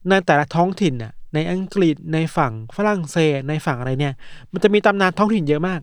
[0.10, 4.14] ในแต่ละท้องถิ่นน่ะในอังกฤษในฝั่งฝรั่งเศสในฝั่งอะไรเนี่ย
[4.52, 5.82] มันจะมีตำนานท้องถิ่นเยอะมาก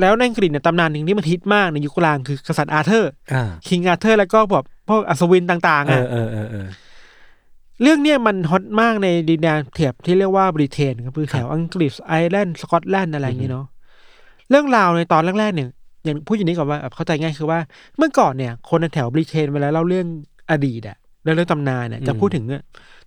[0.00, 6.66] แล้วในอังกฤษเนี่ยตำนานหนึ่งที่มันฮิตมากในยุคกลางคือกษัตริย์อาเธอร์อ่าคิงอาเธอร์แล้วก็แบบพวกอัศวินต่างๆเออะอเออเออเออ
[7.82, 13.66] เรื่องเนี้ยมัน hot มากในดินแดนเทียบที่เรียกว่าบริเตนครับคือแถวอังกฤษไอร์แลนด์สกอตแลนด์อะไรอย่างเงี้ยเนาะ
[14.50, 15.68] เรื่องราวในตอนแรกๆเนี่ย
[16.04, 17.60] อย่างพูดอย่างนี้ก่อนว่าแบบเข้าใจง่ายคือว่า
[17.96, 20.06] เมื่อก่อนเนี่ย คนในแถวบริเตนเวลาเล่าเรื่อง
[20.50, 22.62] อดีตอะเรื่องเรื่องตำนานเนี่ยจะพูดถึงอะ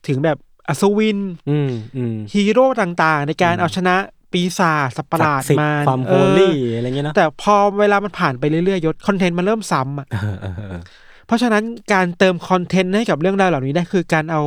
[0.08, 3.96] ถึงแบบอัศวินอืมอืมฮีโร่ต่างๆ ในการอืมเอาชนะ
[4.32, 10.82] ปีศาจสัตว์ประหลาดศักดิ์สิทธิ์มาความ holy อะไรเงี้ยเนาะแต่พอเวลามันผ่านไปเรื่อยๆยศ content มันเริ่มซ้ำอะเออเออเออ
[11.28, 14.42] เพราะฉะนั้นการเติมคอนเทนต์ให้กับเรื่องราวเหล่านี้ได้คือการเอา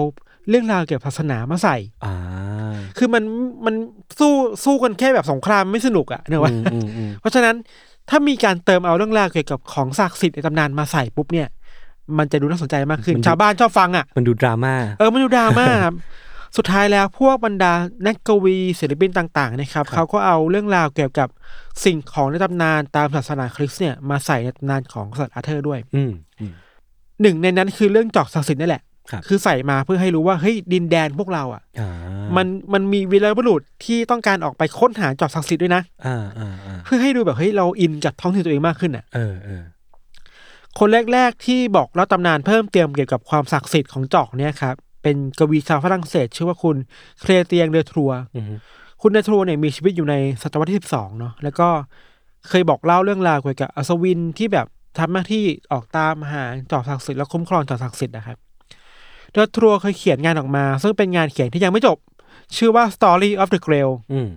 [0.49, 2.15] เรื่องราวเกี่ยวกับศาสนามาใส่อ่า
[2.99, 3.25] คือมัน
[3.67, 3.75] มัน
[4.19, 4.33] สู้
[4.65, 7.55] สู้กันแค่แบบสงครามไม่สนุกอะเนกอะอืมอืมอืมเพราะฉะนั้น
[8.11, 11.49] ถ้ามีการเติมเอาเรื่องราวเกี่ยวกับของศักดิ์สิทธิ์ในตำนานมาใส่ปุ๊บเนี่ย
[12.19, 15.95] มันจะดูน่าสนใจมากขึ้น ชาวบ้านชอบฟังอะมันดูดราม่า เออ มันดูดราม่าครับ
[16.57, 17.73] สุดท้ายแล้วพวกบรรดา
[18.07, 21.29] นักกวีศิลปินต่างๆนะครับครับ เขาก็เอาเรื่องราวเกี่ยวกับ
[21.85, 26.53] สิ่งของในตำนานตามศาสนาคริสต์เนี่ยมาใส่ในตำนานของกษัตริย์อาเธอร์ด้วย อืมอืม
[27.23, 31.90] หนึ่งในนั้นคือเรื่องจอกศักดิ์สิทธิ์นี่แหละ ครับคือใส่มาเพื่อให้รู้ว่าเฮ้ยดินแดนพวกเราอะอ่า
[32.37, 39.62] มันมันมีวีรบุรุษที่ต้องการออกไปค้นหาจอกศักดิ์สิทธิ์ด้วยนะอ่าอ่าอ่าเพื่อให้ดูแบบเฮ้ยเราอินกับท้องถิ่นตัวเองมากขึ้นอะเออเออ
[40.79, 46.77] คนแรกๆที่บอกเล่าตำนานเพิ่มเติมเกี่ยวกับความศักดิ์สิทธิ์ของจอกเนี่ยครับเป็นกวีชาวฝรั่งเศส ชื่อว่าคุณ
[47.21, 48.45] เครเตียงเดอทรัวอืม
[49.03, 51.69] คุณเดอทรัวเนี่ยมีชีวิตอยู่ในศตวรรษที่สิบสองเนาะแล้วก็
[52.49, 54.67] เคยบอกเล่าเรื่องราวเกี่ยวกับอัศวินที่แบบ
[54.99, 58.38] ทำหน้าที่ออกตามหาจอกศักดิ์สิทธิ์และคุ้มครองจอกศักดิ์สิทธิ์นะครับ
[59.35, 61.99] เดอทรัวเคยเขียนงานออกมา ซึ่งเป็นงานเขียนที่ยังไม่จบ
[62.57, 64.29] ชื่อว่า Story of the Grail อืม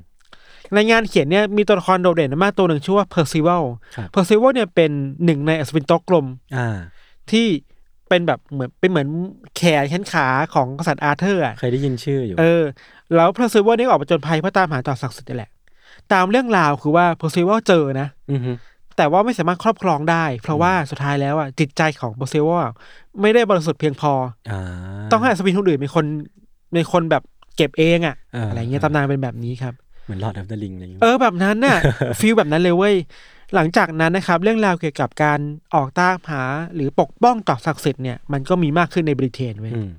[0.74, 3.64] ในงานเขียนเนี่ยมีตัวละครโดดเด่นมากตัวหนึ่งชื่อว่าเพอร์ซิวัล
[3.96, 4.92] ครับเพอร์ซิวัลเนี่ยเป็น
[5.26, 6.26] หนึ่งในอัศวินโต๊ะกลม
[6.58, 6.78] อ่า
[7.32, 7.48] ที่
[8.10, 9.08] เป็นแบบเหมือนเป็นเหมือน
[9.56, 12.64] แขนแขนขาของกษัตริย์อาร์เธอร์อะเคยได้ยินชื่ออยู่ เออ
[13.16, 15.52] แล้วเพอร์ซิวัลนี่ออกไปผจญภัยเพื่อตามหาจอกศักดิ์สิทธิ์นี่แหละ
[16.14, 18.42] ตามเรื่องราวคือว่าเพอร์ซิวัลเจอนะอืม
[18.98, 22.66] แต่ว่าไม่สามารถครอบครองได้ เพราะว่าสุดท้ายแล้วอะจิตใจของเพอร์ซิวัล
[23.22, 24.14] ไม่ได้บริสุทธิ์เพียงพอ
[24.52, 24.62] อ่า
[25.12, 26.06] ต้องให้อัศวินคนอื่นเป็นคน
[26.74, 27.24] เป็นคนแบบ
[27.58, 29.74] เก็บเองอะอ่าอะไรเงี้ยตำนานเป็นแบบนี้ครับ
[30.06, 31.78] เหมือน Lord of the Rings อะไรอย่างเงี้ยเออแบบนั้นน่ะ
[32.20, 32.96] feel แบบนั้นเลยเว้ย
[33.56, 35.40] หลังจากนั้นนะครับ เรื่องราวเกี่ยวกับการ
[35.76, 36.44] ออกตามหา
[36.76, 39.90] หรือปกป้องจอกศักดิ์สิทธิ์เนี่ยมันก็มีมากขึ้นในบริเตนเว้ยอืม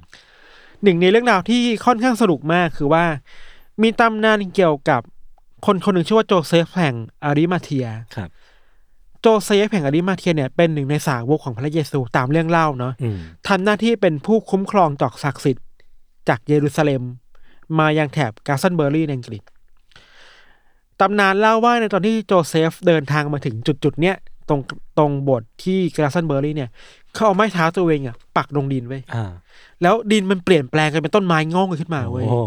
[0.82, 3.04] หนึ่งในเรื่องราวที่ค่อนข้างสนุกมากคือว่า
[3.82, 5.00] มีตำนานเกี่ยวกับ
[5.66, 6.94] คนคนหนึ่งชื่อว่าโจเซฟแห่ง
[7.24, 8.28] อาริมาเทียครับ
[9.20, 15.66] โจเซฟแห่งอาริมาเทียเนี่ยเป็นหนึ่งในสาวกของพระเยซูตามเรื่องเล่าเนาะอืมทำหน้าที่เป็นผู้คุ้มครองจอกศักดิ์สิทธิ์
[16.28, 17.02] จากเยรูซาเล็ม
[17.78, 19.42] มายังแถบกลาสตันเบอร์รี่ในอังกฤษ
[21.00, 24.16] ตำนานเล่าว่าในตอนที่โจเซฟเดินทางมาถึงจุดจุดๆเนี้ย
[24.48, 24.60] ตรง
[24.98, 26.70] ตรงโบสถ์ที่กลาสตันเบอร์รี่เนี่ย
[27.14, 29.30] เขาเอาไม้เท้าตัวเองอะปักลงดินเว้ยอ่า
[29.82, 32.40] แล้วดินมันเปลี่ยนแปลงกลายเป็นต้นไม้งอกขึ้นมาเว้ยโอ้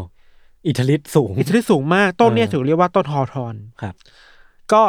[0.67, 3.95] อิทธิฤทธิ์สูง อิทธิฤทธิ์สูงมากต้นเนี่ยเออถูกกเรียกว่าต้นฮอทอนครับ
[4.73, 4.83] ก็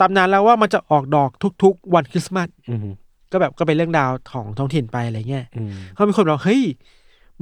[0.00, 1.30] ตำนานแล้วว่ามันจะออกดอก
[1.62, 2.78] ทุกๆ วันคริสต์มาสอืม
[3.32, 6.62] ก็แบบก็เป็นเรื่องราวของท้องถิ่นไปอะไรเงี้ยอืมเขามีคนบอกเฮ้ย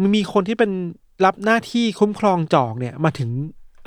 [0.01, 0.71] มันมีคนที่เป็น
[1.25, 3.29] รับหน้าที่คุ้มครองจอกเนี่ยมาถึง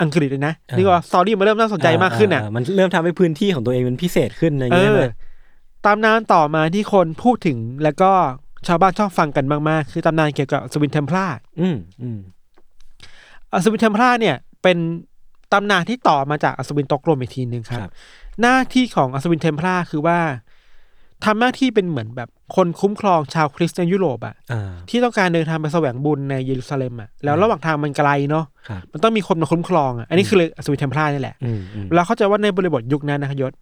[0.02, 5.06] อังกฤษเลยนะนี่ก็ story มันเริ่มน่าสนใจมากขึ้นอะามันเริ่มทำให้พื้นที่ของตัวเองเป็นพิเศษขึ้นอะไรอย่างเอเงี้ยอใช่ไหม
[5.86, 8.10] ตำนานต่อมาที่คนพูดถึงแล้วก็
[8.66, 11.26] ชาวบ้านชอบฟังกันมากๆ คือตำนานเกี่ยวกับอัศวินเทมพลา
[11.60, 12.18] อืมอืม
[13.52, 14.78] อัศวินเทมพลาเนี่ย เป็น
[15.52, 17.90] ตำนานที่ต่อมาจากอัศวินโต๊ะกลมอีกทีหนึ่งครับครับ
[18.40, 20.18] หน้าที่ของอัศวินเทมพลาคือว่า
[21.24, 33.52] ทำหน้าที่เป็นเหมือนแบบคนคุ้มครองชาวคริสเตียนยุโรปอะอ่าที่ต้องการเดินทางไปแสวงบุญในเยรูซาเล็มอะแล้วระหว่างทางมันไกลเนาะครับมันต้องมีคนมาคุ้มครองอะอันนี้คือเลยอัศวินเทมพลานี่แหละอืมอืมแล้วเข้าใจว่าในบริบทยุคนั้นนะครับยศ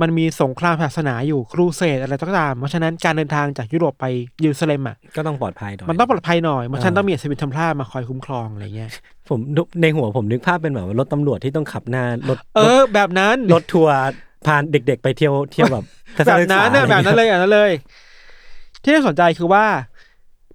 [0.00, 4.06] มันมีสงครามศาสนาอยู่ครูเสดอะไรก็ตาม เพราะฉะนั้นการเดินทางจากยุโรปไป
[4.40, 8.90] เยรูซาเล็มอะก็ต้องปลอดภัยหน่อย มันต้องปลอดภัยหน่อยเพราะฉะนั้นอ่าต้องมีอัศวินเทมพลามาคอยคุ้มครองอะไรเงี้ย
[9.28, 9.38] ผม
[9.82, 13.96] ในหัวผมนึกภาพเป็นแบบว่ารถตำรวจที่ต้องขับหน้ารถเออ แบบนั้นรถทัวร์
[14.46, 15.84] พาเด็กๆ ไปเที่ยวเที่ยวแบบ
[16.16, 17.70] ทัศแบบศึกษานั้นน่ะอะไรแบบนั้นงี้เลยแบบนั้นเลย
[18.82, 19.64] ที่น่าสนใจคือว่า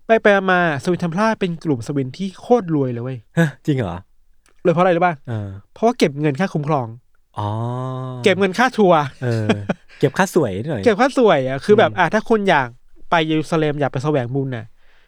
[0.08, 4.00] ไปไปมาสวินเทมพลาเป็นกลุ่มสวินที่โคตรรวยเลยเว้ยฮะจริงเหรอ
[4.66, 6.88] รวยเพราะอะไรรู้ป่ะเออเพราะว่าเก็บเงินค่าคุ้มครอง
[7.40, 7.50] อ๋อ
[8.24, 9.48] เก็บเงินค่าทัวร์เออ
[10.00, 12.68] เก็บค่าสวยหน่อยเก็บค่าสวยอะคือแบบอืมอะถ้าคุณอยาก
[13.10, 14.66] ไปเยรูซาเล็มอยากไปแสวงบุญน่ะ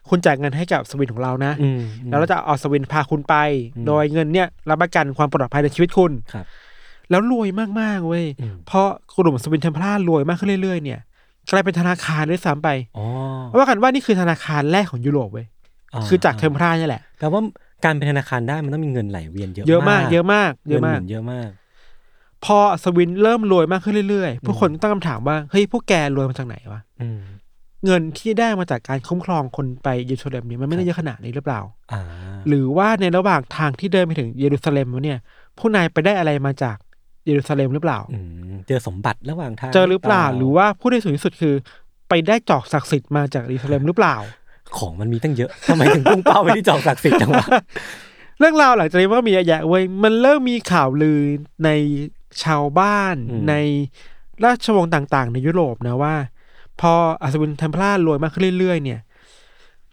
[0.10, 3.36] คุณจ่ายเงินให้กับสวินของเรานะอืมแล้วเราจะเอาสวินพาคุณไป
[3.76, 6.46] อืมโดยเงินเนี่ยรับประกันความปลอดภัยในชีวิตคุณครับ
[7.10, 7.48] แล้วรวย
[7.80, 11.00] มากๆเว้ยอืมเพราะกลุ่มสวินเทมพลารวยมากขึ้นเรื่อยๆเนี่ย
[11.52, 13.06] กลายเป็นธนาคารด้วยซ้ำไปอ๋อ
[13.48, 15.46] เพราะว่ากันว่านี่คือธนาคารแรกของยุโรปเว้ย
[16.08, 17.42] คือจากเทมพลานี่แหละแปลว่า
[17.84, 21.50] การเป็นธนาคารได้มันต้องมีเงินไหลเวียนเยอะเยอะมาก เยอะมากเยเยอะอะมามากกเยอะมาก
[22.46, 27.22] พอสวินเริ่มรวยมากขึ้นเรื่อยๆ ผู้คนตั้งคำถามว่าเฮ้ยพวกแกรวยมาจากไหนวะอืม
[27.86, 31.62] เงินที่ได้มาจากการคุ้มครองคนไปเยรูซาเล็มเนี่ยมันไม่ได้เยอะขนาดนี้หรือเปล่า
[31.94, 32.02] อ่า
[32.48, 35.20] หรือว่าในระหว่างทางที่เดินไปถึงเยรูซาเล็มวะเนี่ย
[35.58, 36.78] พวกนายไปได้อะไรมาจาก
[37.26, 38.20] เยรูซาเล็มหรือเปล่าอื
[38.52, 41.56] มเจอสมบัติระหว่างทางเจอหรือเปล่า หรือว่าผู้ได้สูงที่สุดคือ
[42.10, 44.16] ไปได้จอกศักดิ์สิทธิ์มาจากเยรูซาเล็มหรือเปล่า
[44.78, 47.46] ของมันมีตั้งเยอะทำไมถึงพุ่งเป้าไปที่จอกศักดิ์สิทธิ์จังวะ
[48.40, 51.20] เรื่องราวหลังจากนี้มันก็มีเยอะแยะเว้ยมันเริ่มมีข่าวลือ
[51.64, 51.70] ใน
[52.44, 53.54] ชาวบ้านอืมใน
[54.46, 56.16] ราชวงศ์ต่างๆ ในยุโรปนะว่า
[56.82, 59.00] พออัศวินเทมพลารวยมากขึ้นเรื่อยๆ เนี่ย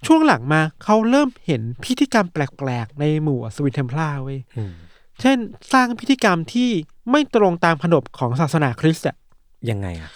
[0.06, 4.72] ช่วงหลังมาเขาเริ่มเห็นพิธีกรรมแปลกๆ ในหมู่อัศวินเทมเพลาเว้ยอืม
[5.20, 5.38] เช่น
[5.72, 6.70] สร้างพิธีกรรมที่
[7.10, 9.16] ไม่ตรงตามขนบของศาสนาคริสต์อะ
[9.70, 10.10] ยังไงอะ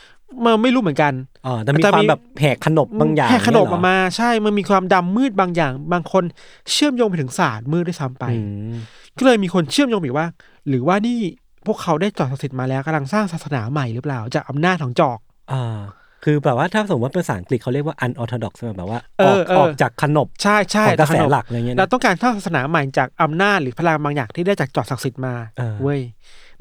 [0.45, 1.13] มันไม่รู้เหมือนกัน
[1.47, 6.25] อ๋อแต่มีแต่ความมีแบบแหกขนบบางอย่างแค่ขนบเยเหรออกมาใช่ มันมีความดำมืดบางอย่าง บางคน
[6.73, 8.39] เชื่อมโยงไปถึงศาสตร์มืดด้วยซ้ำไปอื
[8.75, 8.77] ม
[9.19, 10.27] ก็เลยมีคนเชื่อมโยงอีกว่า
[10.69, 11.19] หรือว่านี่
[11.67, 15.19] พวกเขาได้จอกศักดิ์สิทธิ์มาแล้วกำลังสร้างศาสนาใหม่หรือเปล่าจากอำนาจของจอก
[15.53, 15.81] อ่า
[16.25, 26.01] คือแบบว่าถ้าสมมติว่าภาษาอังกฤษเขาเรียกว่า unorthodox ใช่ไหมแบบว่าเออออกเออออกจากขนบใช่ใช่ของกระแสขนบหลักอะไรเงี้ยเรานะต้องการสร้างศาสนาใหม่จากอำนาจหรือพลังบางอย่างที่ได้จากจอกศักดิ์สิทธิ์มาเออเว้ย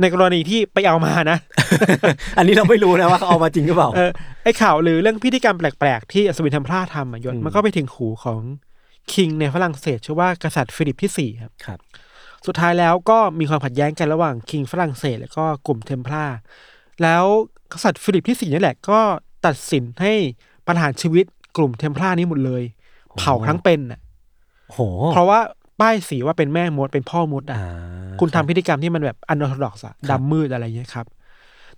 [0.01, 1.38] ในกรณีที่ไปเอามานะ
[2.38, 4.12] อันนี้เราไม่รู้นะว่าเขาเอามาจริงหรือเปล่าเออ
[4.43, 8.41] ไอข่าวหรือเรื่องพิธีกรรมแปลกๆ ที่อัศวินเทมพลาทำอะยศอืมมันก็ไปถึงหูของ
[9.13, 11.80] king ในฝรั่งเศสชื่อว่ากษัตริย์ฟิลิปที่สี่ครับครับ
[12.46, 16.38] สุดท้ายแล้วก็มีความขัดแย้งกันระหว่าง king ฝรั่งเศส และก็กลุ่มเทมพลาร์
[17.02, 17.24] แล้ว
[17.72, 19.00] กษัตริย์ฟิลิปที่สี่นี่แหละก็
[19.46, 20.14] ตัดสินให้
[20.68, 21.26] ประหารชีวิต
[21.58, 22.64] กลุ่มเทมพลาร์นี้หมดเลย
[23.18, 24.00] เผาทั้งเป็นน่ะ
[24.72, 24.80] โห
[25.14, 25.39] เพราะว่า
[25.82, 27.68] ป้ายสีว่าเป็นแม่มดเป็นพ่อมดอะอ่า
[28.20, 31.06] คุณทำพิธีกรรมที่มันแบบ unorthodox อะดำมืดอะไรเงี้ยครับ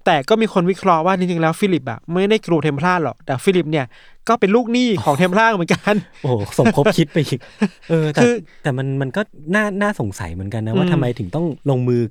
[0.08, 3.86] แต่ก็มีคนวิเคราะห์ว่าจริงๆแล้วฟิลิปอะไม่ได้กลัวเทมพลาร์หรอก แต่ฟิลิปเนี่ย
[4.30, 7.40] ก็เป็นลูกหนี้ของเทมพลาร์เหมือนกัน โอ้โหสมคบคิดไปอีก
[7.90, 8.34] เออแต่คือ
[8.64, 9.22] แต่มันมันก็
[9.56, 12.02] น่าน่าสงสัยเหมือนกันนะว่าอืมทำไมถึงต้องลงมือ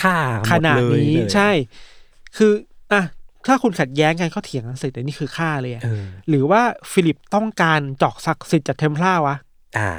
[0.00, 1.50] ฆ่าหมดเลยขนาดนี้เลยใช่
[2.36, 2.52] คือ
[2.92, 3.02] อะ
[3.46, 9.36] ถ้าคุณขัดแย้งกันเขาเถียงกันเสร็จแต่นี่คือฆ่าเลยอะเออหรือว่าฟิลิปต้องการจอกศักดิ์สิทธิ์จากเทมพลาร์วะ
[9.78, 9.90] อ่า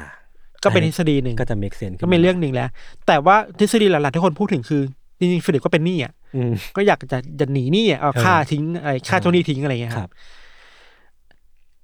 [0.62, 2.68] ก็เป็นทฤษฎีหนึ่งก็จะ make sense ก็เป็นเรื่องหนึ่งแล้ว
[3.06, 4.82] แต่ว่าทฤษฎีหลักๆที่คนพูดถึงคือ
[5.22, 10.12] จริงๆฟิลิปก็เป็นหนี้อะอืมก็อยากจะจะหนีหนี้อะเอาเออฆ่าทิ้งอะไรฆ่าเจ้าหนี้ทิ้งอะไรเงี้ยคครัรับบ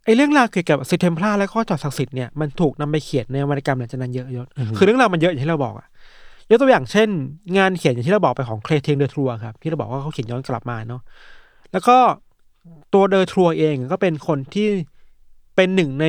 [0.04, 5.86] ไอ้เรื่องราวเกี่ยวกับอัศวินเทมพลาร์และก็จอกศักดิ์สิทธิ์เนี่ยมันถูกนำไปเขียนในวรรณกรรมหลังจากนั้นเยอะยศอือฮึคือเรื่องราวมันเยอะอย่างที่เราบอกอะ
[6.50, 7.08] ยกตัวอย่างเช่น
[7.58, 11.02] งานเขียนอย่างที่เราบอกไปของเคลเทงเดอทัวครับที่เราบอกว่าเขาเขียนย้อนกลับมาเนาะ
[11.72, 11.96] แล้วก็
[12.94, 14.68] ตัวเดอทัวเองก็เป็นคนที่
[15.56, 16.06] เป็นหนึ่งใน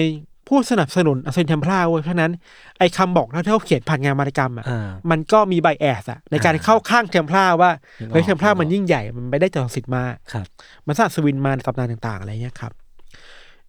[0.50, 2.32] ผู้สนับสนุนอเซนเทมพลาเว้ยเพราะฉะนั้น
[2.80, 10.46] ไอ้คำบอกเล่าที่เขาเขียนผ่านงานวรรณกรรมอะอ่ามันก็มีใบแอสอะในการเข้าข้างเทมพลาว่านึกออกเฮ้ยเทมพลานึกออกมันยิ่งใหญ่มันไม่ได้จดสิทธิ์มาครับ
[10.88, 12.72] มันสร้างสวินมาในตำนานต่างๆอะไรเงี้ยครับ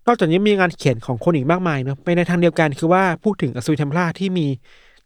[0.06, 4.46] นอกจากนี้มีงานเขียนของคนอีกมากมายเนาะไปในทางเดียวกันคือว่าพูดถึงอสูรเทมพลาที่มี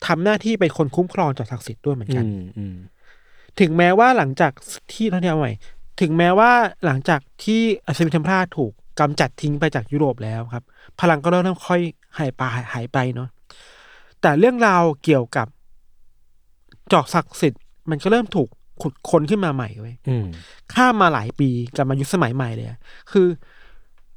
[0.07, 2.77] ทำหน้าที่เป็นคนคุ้มครองจากศักดิ์สิทธิ์ด้วยเหมือนอืกันมอืม
[3.61, 4.53] ถึงแม้ว่าหลังจาก
[4.93, 5.53] ที่ท่องเที่ยวใหม่
[6.01, 6.53] ถึงแม้ว่า
[6.85, 10.65] หลังจากที่อสูรเทมพลาถูก กำจัดทิ้งไปจากยุโรปแล้วครับ
[11.01, 11.81] พลังก็เริ่มค่อย
[12.19, 12.43] หายไป
[12.75, 13.29] หายไปเนาะ
[14.21, 15.47] แต่เรื่องราวเกี่ยวกับ
[16.93, 18.49] จอกศักดิ์สิทธิ์มันก็เริ่มถูก
[18.83, 20.27] ขุดค้นขึ้นมาใหม่เว้ยอืม
[20.75, 22.79] ข้ามมาหลายปีกลับมายุคสมัยใหม่เลยอะ
[23.13, 23.27] คือ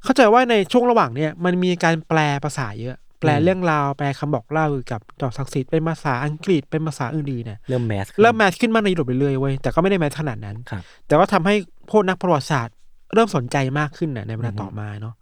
[0.04, 11.54] เข้าใจว่าในช่วงระหว่างเนี่ยมันมีการแปลภาษาเยอะ แปลเรื่องราวแปลคำบอกเล่าเกี่ยวกับจอกศักดิ์สิทธิ์เป็นภาษาอังกฤษเป็นภาษาอื่นๆเนี่ยเริ่ม mass เริ่ม mass ขึ้นมากในยุโรปเรื่อยๆเว้ยแต่ก็ไม่ได้ mass ขนาดนั้นครับแต่ว่าทำให้
[11.90, 12.74] พวกนักประวัติศาสตร์
[13.14, 15.14] เริ่มสนใจมากขึ้นน่ะในเวลาต่อมาเนาะ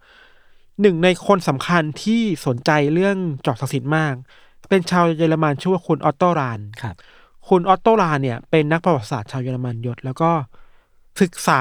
[0.81, 3.17] หนึ่งในคนสำคัญที่สนใจเรื่อง
[3.47, 4.15] จอกศักดิ์สิทธิ์มาก
[4.71, 6.95] เป็นชาวเยอรมันชื่อว่าคุณออตโตรานครับ
[7.49, 10.31] คุณออตโตรานเนี่ยเป็นนักประวัติศาสตร์ชาวเยอรมันยศ แล้วก็
[11.21, 11.61] ศึกษา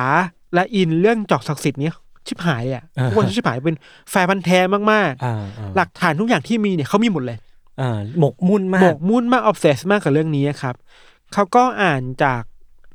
[0.53, 1.93] และอินเรื่องจอกศักดิ์สิทธิ์เนี้ย
[2.28, 3.76] ชิบหายเลยอะอ่าทุกคนชิบหายเป็น
[4.09, 7.38] แฟนพันธ์แท้มากอ่าอ่าๆหลักฐานทุกอย่างที่มีเนี่ยเขามีหมดเลย
[7.82, 10.76] อ่าหมกมุ่นมาหมกกมุ่นมากออฟเซสมากกับเรื่องนี้ครับ
[11.34, 12.41] เขาก็อ่านจาก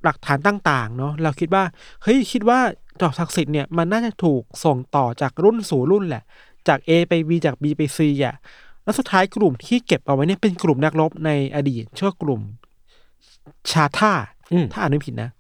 [0.04, 1.64] หลักฐานต่าง ๆ เนาะเราคิดว่า
[2.02, 2.60] เฮ้ยคิดว่า
[3.00, 6.22] จอกศักดิ์สิทธิ์เนี่ยมันน่าจะถูกส่งต่อจากรุ่นสู่รุ่นแหละ
[6.68, 8.36] จาก A ไป B จาก B ไป C อะ
[8.84, 12.40] แล้วสุดท้ายกลุ่มที่เก็บเอาไว้เนี่ยเป็นกลุ่มนักรบในอดีตชื่อว่ากลุ่ม
[13.72, 14.12] ชาท่า
[14.52, 15.30] อืมถ้าอ่านไม่ผิดนะ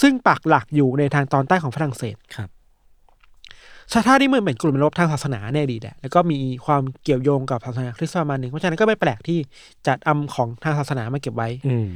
[0.00, 2.48] ซึ่งปักหลักอยู่ในทางตอนใต้ของฝรั่งเศสครับ
[3.92, 9.38] ชาท่านี่มันเป็นกลุ่มนักรบทางศาสนาในอดีตแหละแล้วก็มีความเกี่ยวโยงกับศาสนาคริสต์ประมาณหนึ่งเพราะฉะนั้นก็ไม่แปลกที่
[9.86, 11.88] จัดอำของทางศาสนามาเก็บไว้ อืม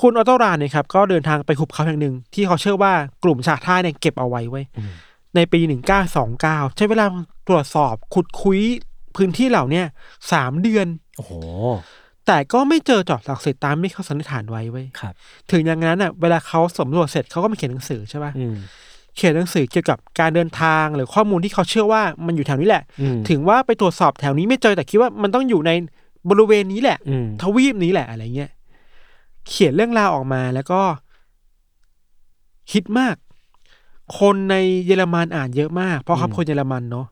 [0.00, 2.92] คุณออโตรานเนี่ยครับก็เดินทางไปหุบเขาแห่งหนึ่ง ที่เขาเชื่อว่า
[3.24, 4.92] กลุ่มชาท่าเนี่ยเก็บเอาไว้ไว้ยอืม
[5.36, 7.06] ในปีหนึ่งเก้าสองเก้าใช้เวลา
[7.48, 8.60] ตรวจสอบขุดคุย
[9.16, 9.86] พื้นที่เหล่าเนี้ย
[10.32, 10.86] สามเดือน
[11.16, 11.32] โอ้โห
[12.26, 15.14] แต่ก็ไม่เจอจอกศักดิ์สิทธิ์ตามที่เขาสันนิษฐานไว้ไว้ยครับ
[15.50, 18.56] ถึงอย่างนั้นอะ เวลาเขาสำรวจเสร็จเขาก็มาเขียนหนังสือใช่ป่ะอืม
[19.16, 25.70] เขียนหนังสือเกี่ยวกับการเดินทางหรือข้อมูลที่เขาเชื่อว่ามันอยู่แถวนี้แหละอืมถึงว่าไปตรวจสอบแถวนี้ไม่เจอแต่คิดว่ามันต้องอยู่ใน
[26.30, 28.50] บริเวณนี้แหละอืมทวีปนี้แหละอะไรเงี้ย
[29.48, 30.80] เขียนเรื่องราวออกมาแล้วก็
[32.72, 33.16] ฮิตมาก
[34.20, 34.54] คนใน
[34.86, 37.06] เยอรมันอ่านเยอะมาก เพราะเขาเป็นคนเยอรมันเนาะ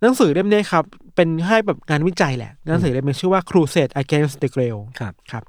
[0.00, 5.42] หนังสือเล่มนี้ครับ เป็นให้แบบงานวิจัยแหละ หนังสือเล่มนี้ชื่อว่า Crusade Against the Grail ครับครับ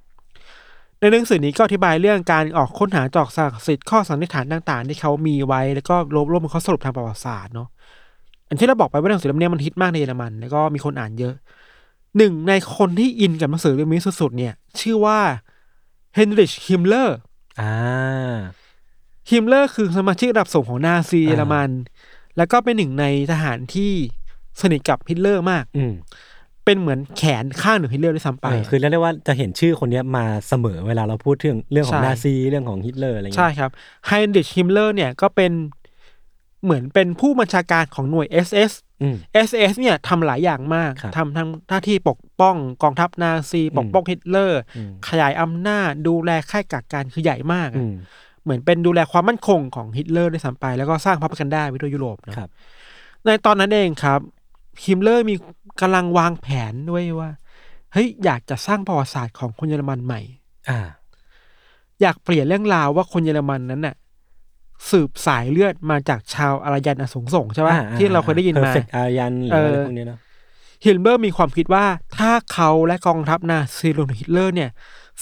[1.00, 7.68] ในหนังสือนี้ก็อธิบายเรื่องการออกค้นหาจอกศักดิ์สิทธิ์ข้อสันนิษฐานต่าง ๆ ที่เขามีไว้แล้วก็รวบรวมข้อสรุปทางประวัติศาสตร์เนาะ
[8.50, 11.34] อันที่เราบอกไปว่าหนังสือเล่มนี้มันฮิตมากในเยอรมัน แล้วก็มีคนอ่านเยอะ
[12.18, 15.20] หนึ่งในคนที่อินกับหนังสือเล่มนี้สุดๆเนี่ย ชื่อว่า
[16.16, 17.18] ไฮนริชฮิมเลอร์
[17.62, 18.38] อ่า
[19.30, 21.70] ฮิมเลอร์คือสมาชิกระดับสูงของนาซีอ่าเยอรมัน
[22.38, 23.92] แล้วก็เป็นหนึ่งในทหารที่
[24.62, 25.94] สนิทกับฮิตเลอร์มาก อืม
[26.66, 33.72] เป็นเหมือนแขนข้างหนึ่งฮิตเลอร์ด้วยซ้ำไปเออคือเรียกได้ว่าจะเห็นชื่อคนเนี้ยมาเสมอเวลาเราพูดถึงเรื่องของใช่นาซีเรื่องของฮิตเลอร์อะไรเงี้ย ใช่ครับ
[34.08, 35.52] ไฮนริชฮิมเลอร์เนี่ยก็เป็น
[36.64, 38.72] เหมือนเป็นผู้บัญชาการของหน่วย SS
[39.02, 39.16] อืม
[39.48, 47.96] SS เนี่ยทำหลายอย่างมากครับทำทั้งหน้าที่ปกป้องกองทัพนาซี ปกป้องฮิตเลอร์อืมขยายอำนาจดูแลค่ายกักกันคือใหญ่มากอะอืม
[48.44, 52.50] เหมือนเป็นดูแลความมั่นคงของฮิตเลอร์ด้วยซ้ำไป แล้วก็สร้างพรรคกันได้ไปทั่วยุโรปเนอะครับ
[53.26, 54.20] ในตอนนั้นเองครับ
[54.84, 55.36] ฮิมเลอร์มี
[55.82, 57.32] กำลังวางแผนด้วยว่า
[57.94, 60.22] เฮ้ยอยากจะสร้างประวัติศาสตร์ของคนเยอรมันใหม่
[60.70, 60.80] อ่า
[62.02, 63.96] อยากเปลี่ยนเรื่องราวว่าคนเยอรมันนั้นน่ะ
[64.92, 70.20] สืบสายเลือดมาจากชาวอารยันอันสูงส่งใช่ปะอ่าที่เราเคยได้ยินมา perfect Aryan หรือเออออะไรพวกเนี้ยเนาะ
[70.86, 71.86] ฮิมเลอร์มีความคิดว่า
[72.18, 74.70] ถ้าเขาและกองทัพนาซีรวมถึงฮิตเลอร์เนี่ย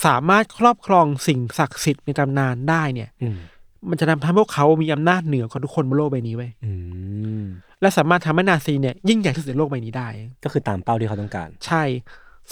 [0.04, 3.38] สามารถครอบครองสิ่งศักดิ์สิทธิ์ในตำนานได้เนี่ยอืม
[3.90, 6.72] มันจะทำให้พวกเขามีอำนาจเหนือกว่าทุกคนบนโลกใบนี้เว้ยอื
[7.40, 7.42] ม
[7.80, 10.08] และสามารถทำให้นาซีเนี่ยยิ่งใหญ่ที่สุดในโลกใบนี้ได้
[10.44, 11.82] ก็คือตามเป้าที่เขาต้องการ ใช่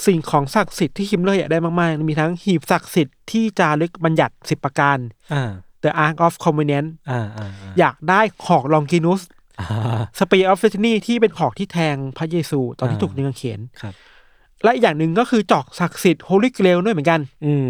[0.05, 4.97] สิ่งของศักดิ์สิทธิ์ที่ฮิมเลอร์อยากได้มากๆ มีทั้งหีบศักดิ์สิทธิ์ที่จารึกบัญญัติสิบประการ
[5.33, 5.51] อ่า
[5.83, 7.47] The Ark of Covenant อ่าอ่า
[7.79, 9.21] อยากได้หอกลองกินุส
[9.59, 9.67] อ่า
[10.19, 13.93] Spear of Destiny ที่เป็นหอกที่แทงพระเยซูตอนที่อ่าถูกตรึงกางเขนครับ
[14.63, 17.67] และอีกอย่างหนึ่งก็คือจอกศักดิ์สิทธิ์ Holy Grail ด้วยเหมือนกัน อืม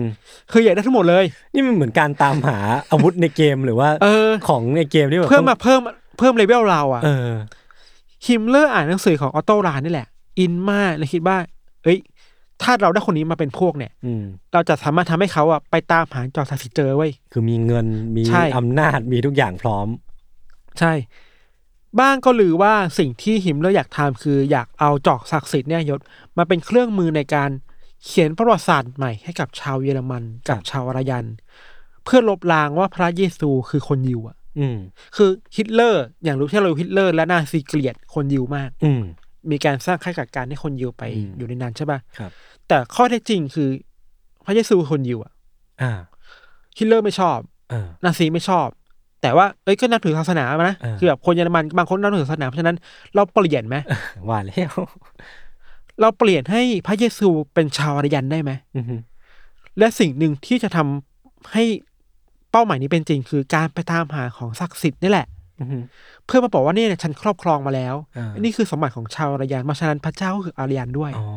[0.52, 2.58] คืออยากได้ทั้งหมดเลย นี่มันเหมือนการตามหา
[2.92, 5.82] อาวุธในเกมหรือว่าเออของในเกมที่แบบเพิ่มต้มาองเพิ่ม
[6.20, 7.32] เพิ่มเลเวลเราอะเออ
[8.28, 10.08] ฮิมเลอร์อ่านหนังสือของออโตรานนี่แหละ
[10.40, 11.38] อินมากเลยคิดว่า
[11.84, 11.98] เอ้ย
[12.62, 14.24] ถ้าเราได้คนนี้มาเป็นพวกเนี่ย อืม
[14.54, 17.86] เราจะสามารถทำให้เขาอะไปตามหาจอกศักดิ์สิทธิ์เจอเว้ย คือมีเงิน
[18.16, 19.88] มีใช่ อำนาจมีทุกอย่างพร้อม
[20.80, 20.94] ใช่
[22.00, 26.00] บ้างก็ลือว่าสิ่งที่ฮิมเลอร์อยากทำคืออยากเอาจอกศักดิ์สิทธิ์เนี่ยยศ
[26.38, 27.50] มาเป็นเครื่องมือในการ
[28.06, 31.26] เขียนประวัติศาสตร์ใหม่ให้กับชาวเยอรมันกับครับชาวอารยัน
[32.06, 34.78] เพื่อลบล้างว่าพระเยซูคือคนยิวอะอืม
[35.16, 39.02] คือฮิตเลอร์ อย่างรู้ที่เรารู้ฮิตเลอร์ และนาซีเกลียดคนยิวมาก อืม
[39.52, 42.32] มีการสร้างค่ายกักกันให้คนยิวไปอืมอยู่ในนั้นใช่ป่ะครับ
[42.68, 43.70] แต่ข้อเท็จจริงคือ
[44.46, 45.32] พระเยซูคือคนยิวอะ
[45.82, 45.92] อ่า
[46.78, 47.38] ฮิตเลอร์ไม่ชอบ
[47.70, 48.68] เออนาซีไม่ชอบ
[49.22, 52.78] แต่ว่าเอ้ยก็นับถือศาสนามานะเออคือแบบคนเยอรมันบางคนนับถือศาสนาเพราะฉะนั้น
[53.16, 53.76] เราเปลี่ยนไหม
[54.30, 54.74] ว่าแล้ว
[56.02, 58.96] เราเปลี่ยนให้พระเยซูเป็นชาวอารยันได้ไหมอือฮึ
[59.80, 61.64] และสิ่งหนึ่งที่จะทำให้
[62.52, 65.33] เป้าหมายนี้เป็นจริง คือการไปตามหาของศักดิ์สิทธิ์นี่แหละอือฮึ
[66.26, 71.28] เพื่อมาบอกว่าเนี่ยฉันครอบครองมาแล้วอ่านี่คือสมบัติของชาวอารยันเพราะฉะนั้นพระเจ้าก็คืออารยันด้วยอ๋อ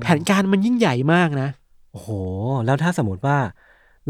[0.00, 1.48] แผนการมันยิ่งใหญ่มากนะ
[1.92, 2.08] โอ้โห
[2.66, 3.36] แล้วถ้าสมมติว่า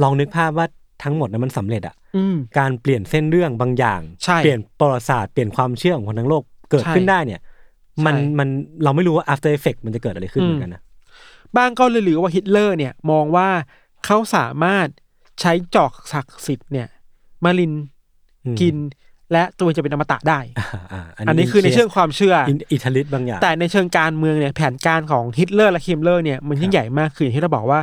[0.02, 0.66] ลองนึกภาพว่า
[1.02, 7.40] ทั้งหมดนั้นมันสำเร็จอะอืมการเปลี่ยนเส้นเรื่องบางอย่างใช่เปลี่ยนประวัติศาสตร์เปลี่ยนความเชื่อของคนทั้งโลกเกิดขึ้นใช่ได้เนี่ย
[8.06, 8.48] มันใช่มัน
[8.84, 10.82] เราไม่รู้ว่า after effect มันจะเกิดอะไรขึ้นอืมเหมือนกันนะ
[11.56, 13.48] บ้างก็เลยหรือว่าฮิตเลอร์เนี่ยมองว่า
[14.04, 14.86] เขาสามารถ
[15.40, 16.88] ใช้จอกศักดิ์สิทธิ์เนี่ย
[17.44, 17.72] มาลิน
[18.44, 18.76] อืมกิน
[19.32, 27.80] และตัวจะเป็นอมตะได้อ่าอ่าอันนี้คือในเชิงความเชื่ออินอิทาลิสบางอย่าง แต่ในเชิงการเมืองเนี่ยแผนการของฮิตเลอร์และคิมเลอร์เนี่ยมันยิ่งใหญ่มากคืออย่างที่เราบอกว่า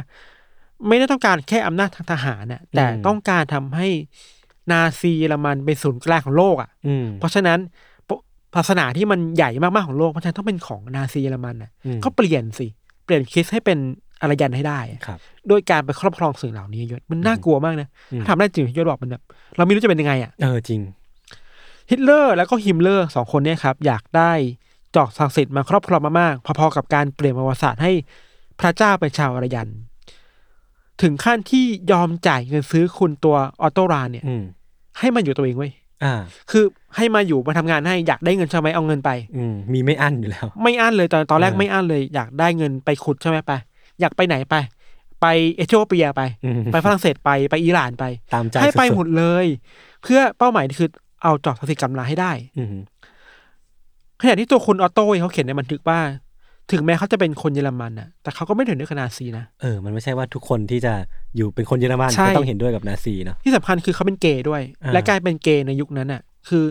[0.88, 3.88] ไม่ได้ต้องการแค่อำนาจทางทหารน่ะแต่อืมต้องการทำให้
[4.72, 7.60] นาซีเยอรมันเป็นศูนย์กลางของโลกอะอืมเพราะฉะนั้น
[8.10, 12.68] ปศาสนาที่มันใหญ่มากๆของโลกเพราะฉะนั้นต้องเป็นของนาซีเยอรมันน่ะอืมก็เปลี่ยนสิ
[13.06, 13.78] เปลี่ยนคริสต์ให้เป็น
[14.22, 19.24] อารยันให้ได้อะครับโดยการไปครอบครองสิ่งเหล่านี้ยศมันน่ากลัวมากนะอืมถ้าทำได้จริงที่ยศบอกมันแบบ
[19.58, 20.82] เราไม่รู้จะเป็นยังไงอะเออจริง
[21.90, 24.32] ฮิตเลอร์แล้วก็ฮิมเลอร์สองคนเนี่ยครับอยากได้
[24.96, 27.92] จอกศักดิ์สิทธิ์มาครอบครองมากๆพอๆกับการเปลี่ยนประวัติศาสตร์ให้
[28.60, 29.70] พระเจ้าเป็นชาวอารยัน
[31.02, 34.44] ถึงขั้นที่ยอมจ่ายเงินซื้อคุณตัวออโตรานเนี่ยอืม
[35.00, 35.72] ให้มาอยู่ตัวเองเว้ย
[36.04, 36.14] อ่า
[36.52, 36.64] คือ
[36.96, 43.52] ให้มาอยู่มาทำงานให้อยากได้เงินใช่ไหมเอาเงินไป อืมมีไม่อั้นอยู่แล้ว ไม่อั้นเลยตอนตอนแรกเออไม่อั้นเลย อยากได้เงินไปขุดใช่ไหมไป
[44.02, 44.56] อยากไปไหนไป
[45.22, 45.26] ไป
[45.56, 49.46] เอธิโอเปียไปอืมไปฝรั่งเศสไปไปอิหร่านไปตามใจให้ไปสุๆหมดเลย
[50.04, 50.90] เพื่อเป้าหมายคือ
[51.22, 52.68] เอาจอกศักดิ์สิทธิ์กำลาให้ได้อืม
[54.22, 56.00] ขณะที่ตัวคุณออโต้เขาเขียนในบันทึกว่า
[56.72, 60.94] ถึงแม้เขาจะเป็นคนเยอรมันน่ะ แต่เขาก็ไม่ถึงด้วยกับนาซีนะเออมันไม่ใช่ว่าทุกคนที่จะ
[61.36, 66.64] อยู่เป็นคนเยอรมันใช่ก็ต้องเห็นด้วยกับนาซีเนาะที่สำคัญคือเขาเป็นเกย์ด้วยอ่าและการเป็นเกย์ในยุคนั้นน่ะ คือ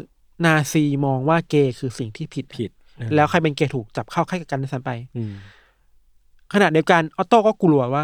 [0.44, 5.32] นาซีมองว่าเกย์คือสิ่งที่ผิดผิดเออแล้วใครเป็นเกย์ถูกจับเข้าค่ายกักกันด้วยซ้ำไปอืม
[6.52, 8.02] ขณะเดียวกันออโต้ก็กลัวว่า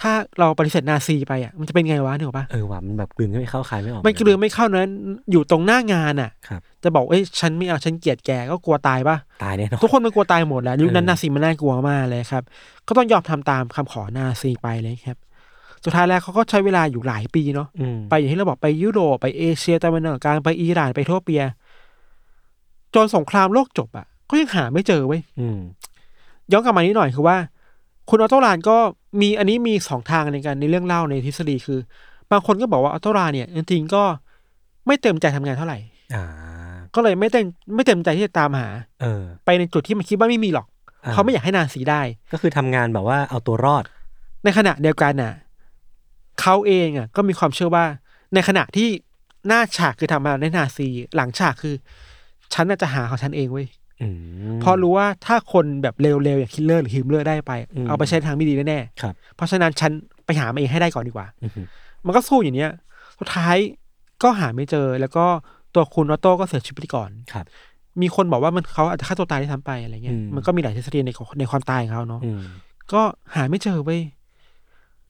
[0.00, 4.90] ถ้าเราปฏิเสธนาซีไปอะมันจะเป็นไงวะเนี่ยหรอกปะเออว่ะมันแบบกลืนไม่เข้าคายไม่ออกมันกลืนไม่เข้านั้น
[5.32, 12.42] อยู่ตรงหน้างานอะครับจะบอกเอ้ยฉันไม่เอาฉันเกลียดแกก็กลัวตายปะตายแน่นอนทุกคนมันกลัวตายหมดแล้วยุคนั้นเออนาซีมันน่ากลัวมากเลยครับ
[12.86, 15.18] ก็ต้องยอมทำตามคำขอนาซีไปเลยครับ
[15.84, 21.42] สุดท้ายแล้วเขาก็ใช้เวลาอยู่หลายปีเนาะอืมไปอย่างที่เราบอกไปยุโรปไปเอเชียตะวันออกกลางไปอิหร่านไปเอธิโอเปีย
[22.94, 25.58] จนสงครามโลกจบอะก็ยังหาไม่เจอเว้ยอืม
[26.52, 27.36] ย้อนกลับมานิดหน่อยคือว่า
[28.10, 28.76] คุณออโตรานก็
[29.20, 31.78] มีอันนี้มีสองทางในการในเรื่องเล่าในทฤษฎีคือ
[32.30, 34.02] บางคนก็บอกว่าออโตรานเนี่ยจริงๆก็
[34.86, 35.78] ไม่เต็มใจทำงานเท่าไหร่
[36.14, 36.24] อ่า
[36.94, 37.44] ก็เลยไม่เต็ม
[37.74, 38.68] ไม่เต็มใจที่จะตามหา
[39.00, 40.66] เออ ไปในจุดที่มันคิดว่าไม่มีหรอก
[41.04, 42.02] อ่าเขาไม่อยากให้นาซีได้
[42.32, 43.84] ก็คือทำงานแบบว่าเอาตัวรอด
[44.44, 45.32] ในขณะเดียวกันน่ะ
[46.40, 47.84] เขาเองอะ ก็มีความเชื่อว่า
[48.34, 48.88] ในขณะที่
[49.48, 51.74] หน้าฉากคือทำมาในนาซี หลังฉากคือ
[52.54, 53.77] ฉันน่ะจะหาของฉันเองเว้ยอืม
[54.60, 59.90] เพราะรู้ว่าถ้าคนแบบเลวๆอย่างฮิตเลอร์หรือฮิมเลอร์ได้ไปอืมเอาไปใช้ทางไม่ดีแน่ครับๆเพราะฉะนั้นฉัน
[60.24, 61.50] ไปหามาเองให้ได้ก่อนดีกว่าอืม
[62.06, 62.70] มันก็สู้อย่างเนี้ย
[63.18, 63.56] สุดท้าย
[64.22, 65.24] ก็หาไม่เจอแล้วก็
[65.74, 67.44] ตัวคุณออโต้ก็เสียชีวิตไปก่อนครับ
[68.02, 72.40] มีคนบอกว่ามันเขาอาจจะฆ่าตัวตายได้ทั้งไปอะไรเงี้ยอืมมันก็มีหลายทฤษฎีในในความตายของเขาเนาะอืม
[72.92, 73.02] ก็
[73.34, 74.00] หาไม่เจอเว้ย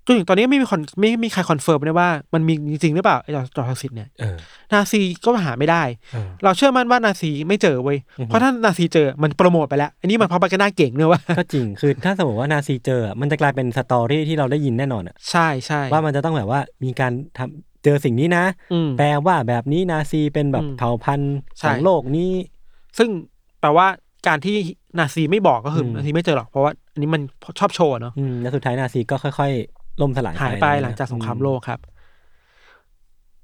[0.09, 4.37] จนถึงตอนนี้ไม่มีคนไม่ไม่มีใคร confirm ได้ว่ามันมีจริงหรือเปล่าไอ้จอกศักดิ์สิทธิ์เนี่ยเออ
[4.73, 5.83] นาซีก็หาไม่ได้
[6.13, 22.31] เออเราเชื่อมั่นว่านาซีไม่เจอเว้ยอือฮึเพราะถ้านาซีเจอมันโปรโมทไปแล้ว อันนี้มัน propaganda เก่งเนอะว่าก็จริงคือถ้าสมมติว่านาซีเจออะมันจะกลายเป็น story ที่เราได้ยินแน่นอนอะใช่ใช่ว่ามันจะต้องแบบว่ามีการทำเจอสิ่งนี้นะอืมแปลว่าแบบนี้นาซีเป็นแบบอืมเผ่าพันธุ์ใช่ของโลกนี้
[22.99, 23.09] ซึ่ง
[23.61, 23.87] แปลว่า
[24.27, 24.57] การที่
[24.99, 27.23] นาซีไม่บอกก็คืออมนาซีไม่เจอหรอกเพราะว่าอันนี้มัน
[27.59, 31.81] ชอบโชว์อะเนาะอืมแล้วสุดท้ายนาซีก็ค่อยๆ ล่มสลายหายไปนะหลังจากสงครามโลกครับ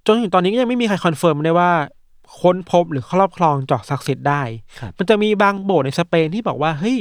[0.06, 1.70] จนถึงตอนนี้ก็ยังไม่มีใคร confirm ได้ว่า
[2.40, 4.42] ค้นพบหรือครอบครองจอกศักดิ์สิทธิ์ได้
[4.80, 6.98] ครับมันจะมีบางโบสถ์ในสเปนที่บอกว่าเฮ้ย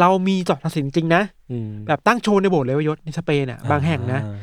[0.00, 4.36] เรามีจอกศักดิ์สิทธิ์จริงๆนะอืมแบบตั้งโชว์ในโบสถ์เลยเวยศในสเปนอะ บางแห่งนะอ่า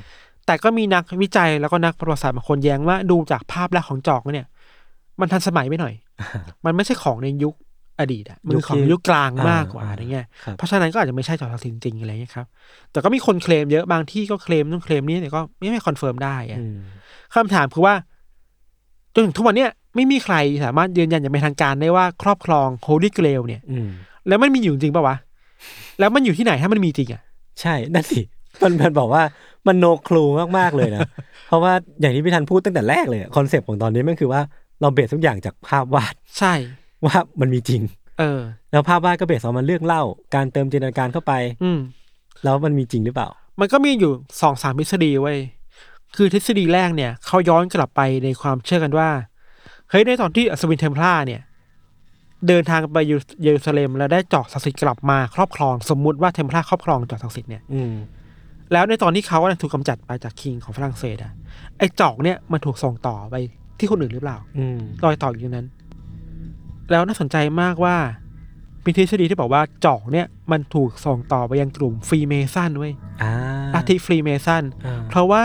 [0.46, 4.48] แต่ก็มีนักวิจัยแล้วก็นักประวัติศาสตร์บางคนแย้งว่าดูจากภาพลักษณ์ของจอกแล้วเนี่ย
[5.20, 5.94] มันทันสมัยไปหน่อย
[6.66, 7.56] มันไม่ใช่ของในยุค
[8.02, 12.46] อดีตอะมันคือของยุคกลางมากกว่าอะไรเงี้ยครับเพราะฉะนั้นก็อาจจะไม่ใช่จอกศักดิ์สิทธิ์จริงๆอะไรเงี้ยครับ
[12.92, 16.78] แต่ก็มีคนเคลมเยอะบางที่ก็เคลมนู่นเคลมนี่แต่ก็ไม่ไม่ confirm ได้อะอืม
[17.34, 17.96] คำถามคือว่า
[19.14, 23.90] จนถึงทุกวันเนี้ยไม่มีใครสามารถยืนยันอย่างเป็นทางการได้ว่าครอบครอง Holy Grail เนี่ย อืม
[24.28, 25.16] แล้วมันมีอยู่จริงปะวะ
[26.00, 27.22] แล้วมันอยู่ที่ไหนถ้ามันมีจริงอะ
[27.62, 28.22] ใช่ นั่นสิ
[28.64, 29.24] มันมันบอกว่า
[29.68, 30.24] มัน no clue
[30.58, 31.02] มากๆเลยนะ
[31.48, 34.42] เพราะว่าอย่างที่พี่ทันพูดตั้งแต่แรกเลย concept ของตอนนี้มันคือว่า
[34.82, 36.54] เรา base ทุกอย่างจากภาพวาด ใช่
[37.06, 37.82] ว่ามันมีจริง
[38.20, 38.40] เออ
[38.72, 40.04] แล้วภาพวาดก็ base เอามาเรื่องเล่า
[40.36, 41.34] การเติมจินตนาการเข้าไป
[41.64, 41.80] อืม
[42.44, 43.30] แล้วมันมีจริงหรือเปล่า
[43.60, 45.38] มันก็มีอยู่สองสามทฤษฎีเว้ย
[46.16, 49.10] คือทฤษฎีแรกเนี่ยเขาย้อนกลับไปในความเชื่อกันว่า
[49.90, 51.42] เฮ้ยในตอนที่อัศวินเทมพลาร์เนี่ย
[52.48, 57.94] เดินทางไปเยรูเยรูซาเล็มแล้วได้จอกศักดิ์สิทธิ์กลับมาครอบครองสมมุติว่าเทมพลาร์ครอบครองจอกศักดิ์สิทธิ์เนี่ย อืม
[58.72, 61.32] แล้วในตอนที่เขาถูกกำจัดไปจาก king ของฝรั่งเศสอะ
[61.78, 63.36] ไอ้จอกเนี่ยมันถูกส่งต่อไป
[63.80, 65.68] ที่คนอื่นหรือเปล่าอืม รอยต่ออยู่ในนั้น
[66.92, 67.96] แล้วน่าสนใจมากว่า
[68.86, 73.32] มีทฤษฎีที่บอกว่าจอกเนี่ยมันถูกส่งต่อไปยังกลุ่มฟรีเมซันเว้ยอ่า
[73.74, 75.44] อาลัทธิฟรีเมซันอ่าเพราะว่า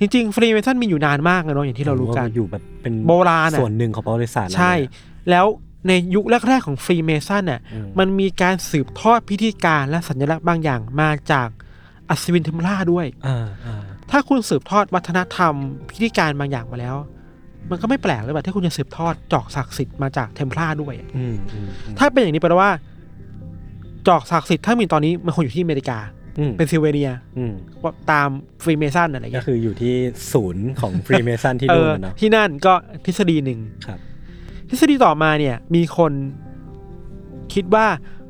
[0.00, 5.46] จริงๆ ฟรีเมซันมีอยู่นานมากเลยเนาะอย่างที่เรารู้กันอยู่แบบเป็นโบราณอะส่วนหนึ่งของประวัติศาสตร์ใช่เราเลยอะแล้ว
[5.88, 11.48] ในยุคแรกๆของฟรีเมซันน่ะอืมมันมีการสืบทอดพิธีการและสัญลักษณ์บางอย่างมาจาก
[12.08, 15.54] อัศวินเทมพลาร์ด้วยอ่าอ่าถ้าคุณสืบทอดวัฒนธรรม
[15.90, 16.96] พิธีการบางอย่างมาแล้ว
[17.70, 22.70] มันก็ไม่แปลกเลยแบบที่คุณจะสืบทอดจอกศักดิ์สิทธิ์มาจากเทมพลาร์ด้วยอืมอืมอืมถ้าเป็นอย่างนี้แปลว่า
[24.08, 25.98] จอกศักดิ์สิทธิ์ถ้ามีตอนนี้มันคงอยู่ที่อเมริกา
[26.38, 27.52] อืมเพนซิลเวเนียอืม
[27.82, 28.28] ว่าตาม
[28.62, 29.94] ฟรีเมซันอะไรก็เงี้ยคืออยู่ที่
[30.32, 33.98] ศูนย์ของฟรีเมซันที่เอนู่นอน่ะเนาะที่นั่นก็ทฤษฎีหนึ่ง ครับ
[34.68, 36.12] ทฤษฎีต่อมาเนี่ยมีคน
[37.54, 37.86] คิดว่า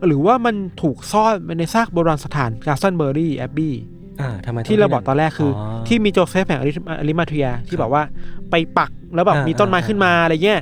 [0.07, 3.75] หรือว่ามันถูกซ่อนไว้ในซากโบราณสถานกาสตันเบอร์รี่แอบบี้
[4.21, 6.65] อ่าทำไมที่เราบอกตอนแรกคือออที่มีโจเซฟแห่งอ
[7.09, 8.03] ลิมาเทียที่บอกว่า
[8.51, 10.61] ไปปักแล้วแบบอ่ามีมีต้นไม้ขึ้นมาอะไรเงี้ย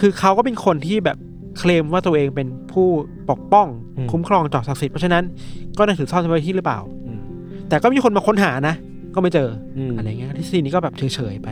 [0.00, 1.18] คือเขาก็เป็นคนที่แบบ
[1.58, 2.86] เคลมว่าตัวเองเป็นผู้
[3.30, 5.22] ปกป้องอืมคุ้มครองจอกศักดิ์สิทธิ์เพราะฉะนั้น
[5.78, 7.20] ก็น่าถือซ่อนไว้ที่หรือเปล่าอืม
[7.68, 8.74] แต่ก็มีคนมาค้นหานะ
[9.14, 11.48] ก็ไม่เจออมอะไรเงี้ยทฤษฎีนี้ก็แบบเฉยๆไป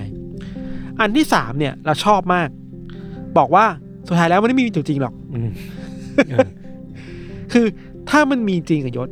[1.00, 2.48] อันที่สามเนี่ยเราชอบมาก
[3.38, 3.64] บอกว่า
[4.08, 5.50] สุดท้ายแล้วมันไม่มีอยู่จริงหรอกอืม
[6.30, 6.48] เออ
[7.52, 7.66] คือ
[8.10, 9.08] ถ้ามันมีจริงกับยศ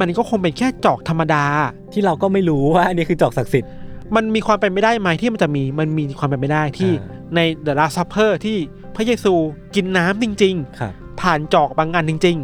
[0.00, 1.44] มันก็คงเป็นแค่จอกธรรมดา
[1.92, 3.70] ที่เราก็ไม่รู้ว่าอันนี้คือจอกศักดิ์สิทธิ์
[4.16, 8.56] มันมีความเป็นไปได้ไหมที่มันจะมีมันมีความเป็นไปได้ที่อ่าใน The Last Supper ที่
[8.96, 9.34] พระเยซู
[9.74, 12.36] กินน้ำจริง ครับ ๆ ผ่านจอกบางอันจริง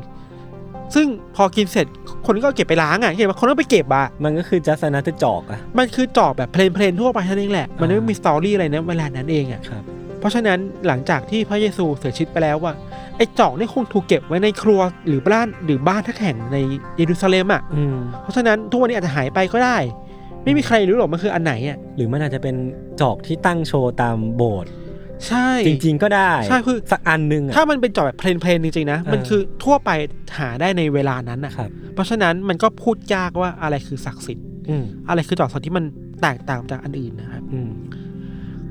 [0.45, 1.87] ๆ ซึ่งพอกินเสร็จ
[2.27, 9.83] คนก็เอาเก็บไปล้างอะเห็นว่าคนก็ไปเก็บอะ มันก็คือจัสนาตจอกอะ มันคือจอกแบบเพลนๆทั่วไปเท่านั้นเองแหละ มันไม่มีสตอรี่อะไรนะเวลานั้นเองอะ ครับ
[10.19, 12.73] เพราะฉะนั้นหลังจากที่พระเยซูเสียชีวิตไปแล้วว่า
[13.21, 16.57] ไอ้จอกนี่คงถูกเก็บไว้ในครัวหรือบ้านหรือบ้านทักแห่งใน
[16.97, 19.77] เยรูซาเล็มอะอืมเพราะฉะนั้นทุกวันนี้อาจจะหายไปก็ได้
[20.45, 22.57] ไม่มีใครรู้หรอกมันคืออันไหนอะหรือมันอาจจะเป็น
[23.01, 24.71] จอกที่ตั้งโชว์ตามโบสถ์
[25.29, 29.91] ใช่จริง ๆ ก็ได้ใช่คือสักอันหนึงอะถ้ามันเป็นจอบแบบเพลนๆจริงๆนะเออมันคือทั่วไป
[30.39, 35.85] หาได้ในเวลานั้นอะครับ เพราะฉะนั้นมันก็พูดยากว่าอะไรคือศักดิ์สิทธิ์อืมอะไรคือจอบศักดิ์สิทธิ์ที่มัน
[36.23, 37.71] แตกต่างจากอันอื่นนะครับอืม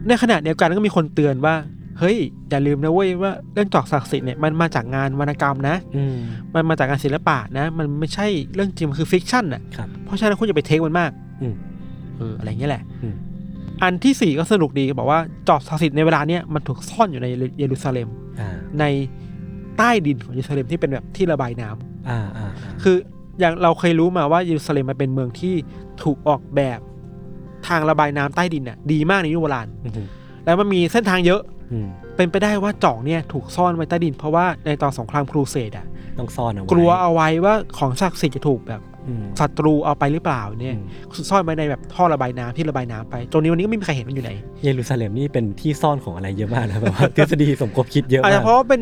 [0.08, 1.56] ในขณะเดียวกันก็มีคนเตือนว่า
[2.00, 2.18] เฮ้ย
[2.50, 6.16] อย่าลืมนะเว้ยว่าเรื่องจอกศักดิ์สิทธิ์เนี่ยมันมาจากงานวรรณกรรมนะอืม
[6.56, 11.54] มันมาจากงานศิลปะนะ มันไม่ใช่เรื่องจริงมันคือ fiction อะครับเพราะฉะนั้นคุณอย่าไป take มันมากอืม
[12.18, 13.16] เอออะไรเงี้ยแหละอืม
[13.84, 17.28] อันที่สี่ก็สนุกดีบอกว่าจอกศักดิ์สิทธิ์ในเวลาเนี้ยมันถูกซ่อนอยู่ใน
[17.60, 18.08] เยรูซาเล็ม
[18.40, 18.86] อ่าใน
[19.78, 22.96] ใต้ดินของเยรูซาเล็มที่เป็นแบบที่ระบายน้ำอ่าอ่าอ่าคือ
[23.40, 25.56] อย่างเราเคยรู้มาว่าเยรูซาเล็มมันเป็นเมืองที่
[26.04, 26.80] ถูกออกแบบ
[27.68, 30.08] ทางระบายน้ำใต้ดินน่ะดีมากในยุคโบราณอืม
[30.46, 31.59] แล้วมันมีเส้นทางเยอะอืม
[32.16, 35.86] เป็นไปได้ว่าจอกเนี่ยถูกซ่อนไว้ใต้ดิน เพราะว่าในตอนสงครามครูเสดอะ
[36.20, 40.82] ต้องซ่อนเอาไว้กลัวเอาไว้ว่าของศักดิ์สิทธิ์จะถูกแบบอืมศัตรูเอาไปหรือเปล่าเนี่ยอื
[41.22, 44.32] มซ่อนไว้ในแบบท่อระบายน้ำที่ระบายน้ำไปจนนี้วันนี้ก็ไม่มีใครเห็นมันอยู่ไหน
[44.64, 48.82] เยรูซาเล็มนี่เป็นที่ซ่อนของอะไรเยอะมากนะแบบว่าทฤษฎีสมคบคิดเยอะอาจมาจะกเพราะว่าเป็น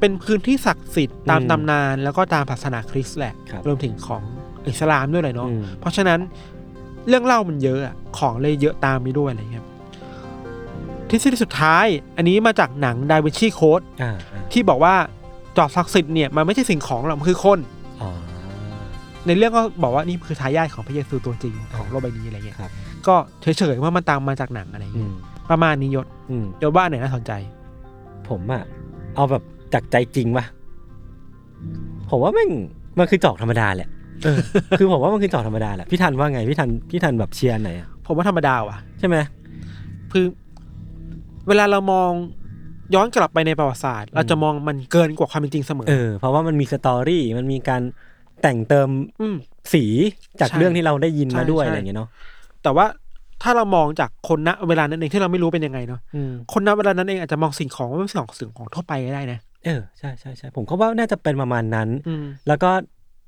[0.00, 4.22] เป็นพื้นที่ศักดิ์สิทธิ์ตามอืมตำนาน แล้วก็ตามศาสนาคริสต์แหละครับรวมถึงของ
[4.68, 6.20] อิสลามด้วยเลยเนาะอืมเพราะฉะนั้น
[7.08, 9.64] เรื่องเล่ามันเยอะอะของเลยเยอะตามไปด้วยอะไรเงี้ย
[11.10, 11.86] ทฤษฎีสุดท้าย
[12.16, 14.94] อันนี้มาจากหนังดาวินชีโค้ดอ่าอ่าที่บอกว่า
[15.56, 17.58] จอบศักดิ์สิทธิ์เนี่ยมันไม่ใช่สิ่งของหรอกมันคือคน
[18.00, 18.10] อ๋อ
[19.26, 22.70] ในเรื่องก็บอกว่านี่คือทายาทของพระเยซูตัวจริงของโลกใบนี้อะไรเงี้ยครับ
[23.06, 25.14] ก็เฉยๆว่ามันตามมาจากหนังอะไรอืเงี้ยม
[25.50, 27.32] ประมาณนี้ยศอืมยศว่าอันไหนน่าสนใจ
[28.28, 28.62] ผมอะ
[29.14, 29.42] เอาแบบ
[29.74, 30.44] จากใจจริงป่ะ
[32.10, 32.50] ผมว่าแม่ง
[32.98, 33.88] มันคือจอกธรรมดาแหละ
[34.24, 34.38] เออ
[34.78, 39.16] คือผมว่ามันคือจอกธรรมดาแหละพี่ทันว่าไงพี่ทันพี่ทันแบบเชียร์อันไหนอะผมว่าธรรมดาว่ะ ใช่ไหม
[40.12, 40.24] คือ
[41.48, 42.10] เวลาเรามอง
[42.94, 47.82] ย้อนกลับไปในประวัติศาสตร์ เราจะมองมันเกินกว่าความเป็นจริงเสมอเออเพราะว่ามันมีสตอรี่มันมีการ
[48.42, 48.88] แต่งเติม
[49.20, 49.36] อืม
[49.72, 49.84] สี
[50.40, 52.08] จากใช่เรื่องที่เราได้ยินมาใช่ด้วยใช่อะไรอย่างเงี้ยเนาะ
[52.62, 52.86] แต่ว่า
[53.42, 62.70] ถ้าเรามองจากคนณเวลานั้นเองที่เราไม่รู้เป็นยังไงเนาะอืมคนณเวลานั้นเองอาจจะมองสิ่งของว่าเป็นสิ่งของสิ่งของทั่วไปก็ได้นะเออใช่ใช่ใช่ผมก็ว่าน่าจะเป็นประมาณนั้นอืมแล้วก็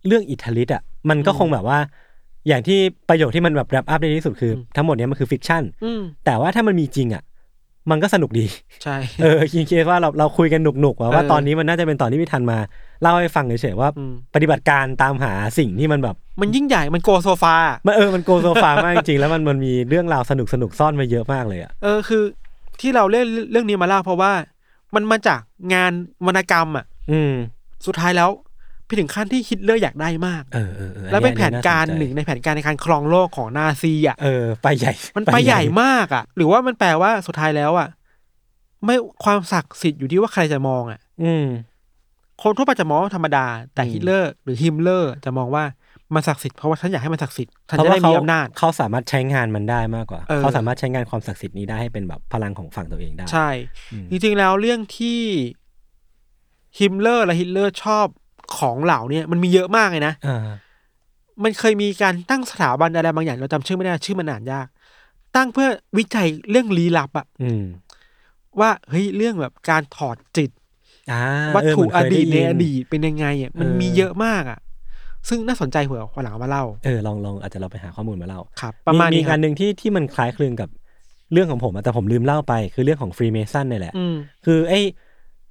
[0.07, 1.79] เรื่องอิทาลิตอะมันก็อืมคงแบบว่า
[2.49, 7.23] อย่างที่ประโยคที่มันแบบ wrap up ได้ที่สุดคืออมทั้งหมดเนี้ยมันคือ fiction อืมแต่ว่าถ้ามันมีจริงอะ
[7.91, 8.47] มันก็สนุกดี
[8.83, 12.59] ใช่เออคิดคิดว่าเราเราคุยกันหนุกๆว่าว่าเออตอนนี้มันน่าจะเป็นตอนที่พี่ทันมา
[13.03, 17.55] เล่าให้ฟังเฉยๆว่าอืมปฏิบัติการตามหาสิ่งที่มันแบบ มันยิ่งใหญ่มัน go so far
[17.87, 22.23] มันเออมัน go so far มากจริงๆแล้วมันมันมีเรื่องราวสนุกสนุกๆซ่อนมาเยอะมากเลยอะเออคือ
[22.81, 24.33] ที่เราเล่นเรื่องนี้มาเล่าเพราะว่า
[24.95, 25.41] มันมาจาก
[25.75, 25.93] งาน
[26.27, 27.33] วรรณกรรมอะ อืม
[27.87, 28.31] สุดท้ายแล้ว
[28.91, 37.89] ไปถึงขั้นที่ฮิตเลอร์อยากได้มากเออเอออออัแล้วเป็นแผนการอัหนึ่งในแผนการในการครองโลกของนาซีอะเออไปใหญ่ มันไปใหญ่มากอะ หรือว่ามันแปลว่าสุดท้ายแล้วอะ
[38.85, 41.47] ไม่ความศักดิ์สิทธิ์อยู่ที่ว่าใครจะมองอะ อืม
[42.43, 45.65] คนทั่วไปจะมองว่าธรรมดา แต่อืมฮิตเลอร์หรือฮิมเลอร์จะมองว่า
[46.15, 53.49] มันศักดิ์สิทธิ์เพราะว่าฉันอยากให้มันศักดิ์สิทธิ์ฉันเพราะจะว่าได้เขามีอำนาจเขาสามารถใช้งานมันได้มากกว่าเออเขาสามารถใช้งานความศักดิ์สิทธิ์นี้ได้ให้เป็นแบบพลังของฝั่งตัวเองได้ ใช่
[53.93, 55.21] อืมจริงๆแล้วเรื่องที่
[56.79, 58.07] ฮิมเลอร์และฮิตเลอร์ชอบ
[58.57, 60.39] ของเหล่าเนี่ยมันมีเยอะมากเลยนะอ่า
[61.45, 64.67] มันเคยมีการตั้งสถาบันอะไรบางอย่างเราจำชื่อไม่ได้ชื่อมันอ่านยาก
[65.37, 67.65] ตั้งเพื่อวิจัยเรื่องลี้ลับอะอืม
[68.61, 70.51] ว่าเฮ้ยเรื่องแบบการถอดจิต
[71.13, 71.23] อ่า
[71.57, 74.59] วัตถุเเหอมืนเคยดีตในยิอดีตเป็นยังไงอะมันเออมีเยอะมากอะ
[75.29, 80.69] ซึ่งน่าสนใจเผื่อวันหลังเอามาเล่าเออลองลองอาจจะเราไปหาข้อมูลมาเล่าครับ ประมาณมีนี้อีกครัอับนหนึ่งที่ที่มันคล้ายคลึงกับ
[81.33, 84.81] เรื่องของผมอะแต่ผมลืมเล่าไป คือเรื่องของฟรีเมซันนี่แหละอืมคือไอ้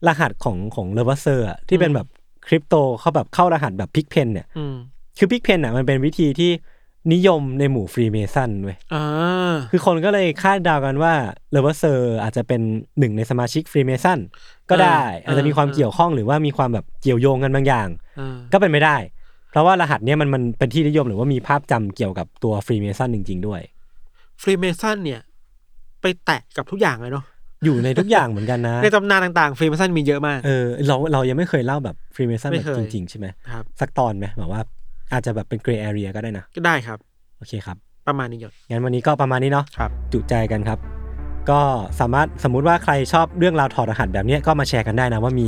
[0.08, 2.08] รหัสของของเลเวอร์เซอร์ที่เป็นอืมแบบ
[2.50, 4.76] คริปโตเขาแบบเข้ารหัสแบบพิกเพนเนี่ยอืม
[5.18, 6.52] คือ pigpen อะมันเป็นวิธีที่
[7.14, 11.14] นิยมในหมู่ฟรีเมซันเว้ยอ่าคือคนก็เลยคาดเดากันว่า
[11.52, 12.62] เลเวอร์เซอร์อาจจะเป็น
[13.00, 14.20] หนึ่งในสมาชิกฟรีเมซัน
[14.70, 17.88] ก็ได้ อาจจะมีความเกี่ยวข้องหรือว่ามีความแบบเกี่ยวโยงกันบางอย่าง
[18.20, 18.98] อ่าก็เป็นไม่ได้
[19.52, 23.62] เพราะว่ารหัสเนี้ยมันมันเป็นที่นิยมหรือว่ามีภาพจำเกี่ยวกับตัวฟรีเมซันจริง ๆ ด้วย
[24.42, 25.22] ฟรีเมซันเนี่ย
[26.02, 27.26] ไปแตะกับทุกอย่างเลยเนาะ
[27.66, 34.62] อยู่ในทุกอย่างเหมือนกันนะ ในตำนานต่างๆฟรีเมซันมีเยอะมาก เออเราเรายังไม่เคยเล่าแบบฟรีเมซันไม่แบบเคยจริงๆใช่ไหมครับ สักตอนไหมแบบว่า
[35.14, 36.98] อาจจะแบบเป็น grey area ก็ได้นะ ก็ได้ครับ
[37.38, 40.80] โอเคครับ ประมาณนี้หยดงั้นวันนี้ก็ประมาณนี้เนาะ ครับ จุใจกันครับ
[41.50, 41.62] ก็
[42.00, 45.48] สามารถสมมุติว่าใครชอบเรื่องราวถอดรหัสแบบเนี้ยก็มาแชร์กันได้นะว่ามี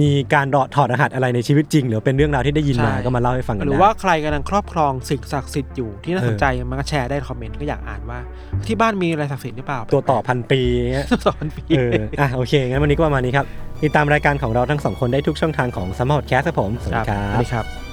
[0.00, 8.18] มีการถอดรหัสอะไรในชีวิตจริง หรือเป็นเรื่องราวที่ได้ยินมาใช่ก็มาเล่าให้ฟังกันหรือได้ว่าใครกำลังครอบครองสิ่งศักดิ์สิทธิ์อยู่ที่น่าเออสนใจมันก็แชร์ได้ในคอมเมนต์ก็อยากอ่านว่า
[8.66, 10.60] ที่บ้านมีอะไรศักดิ์สิทธิ์หรือเปล่า ตัวต่อพันปี
[10.92, 13.46] เงี้ยสอนปีเอออะโอเคงั้นวันนี้ก็ประมาณนี้ครับ
[13.82, 17.91] ติดตามรายการของเราทั้งสองคนได้ทุกช่องทางของสมาร์ทแคสครับผมสวัสคดีรับครัสวัสบดีครับ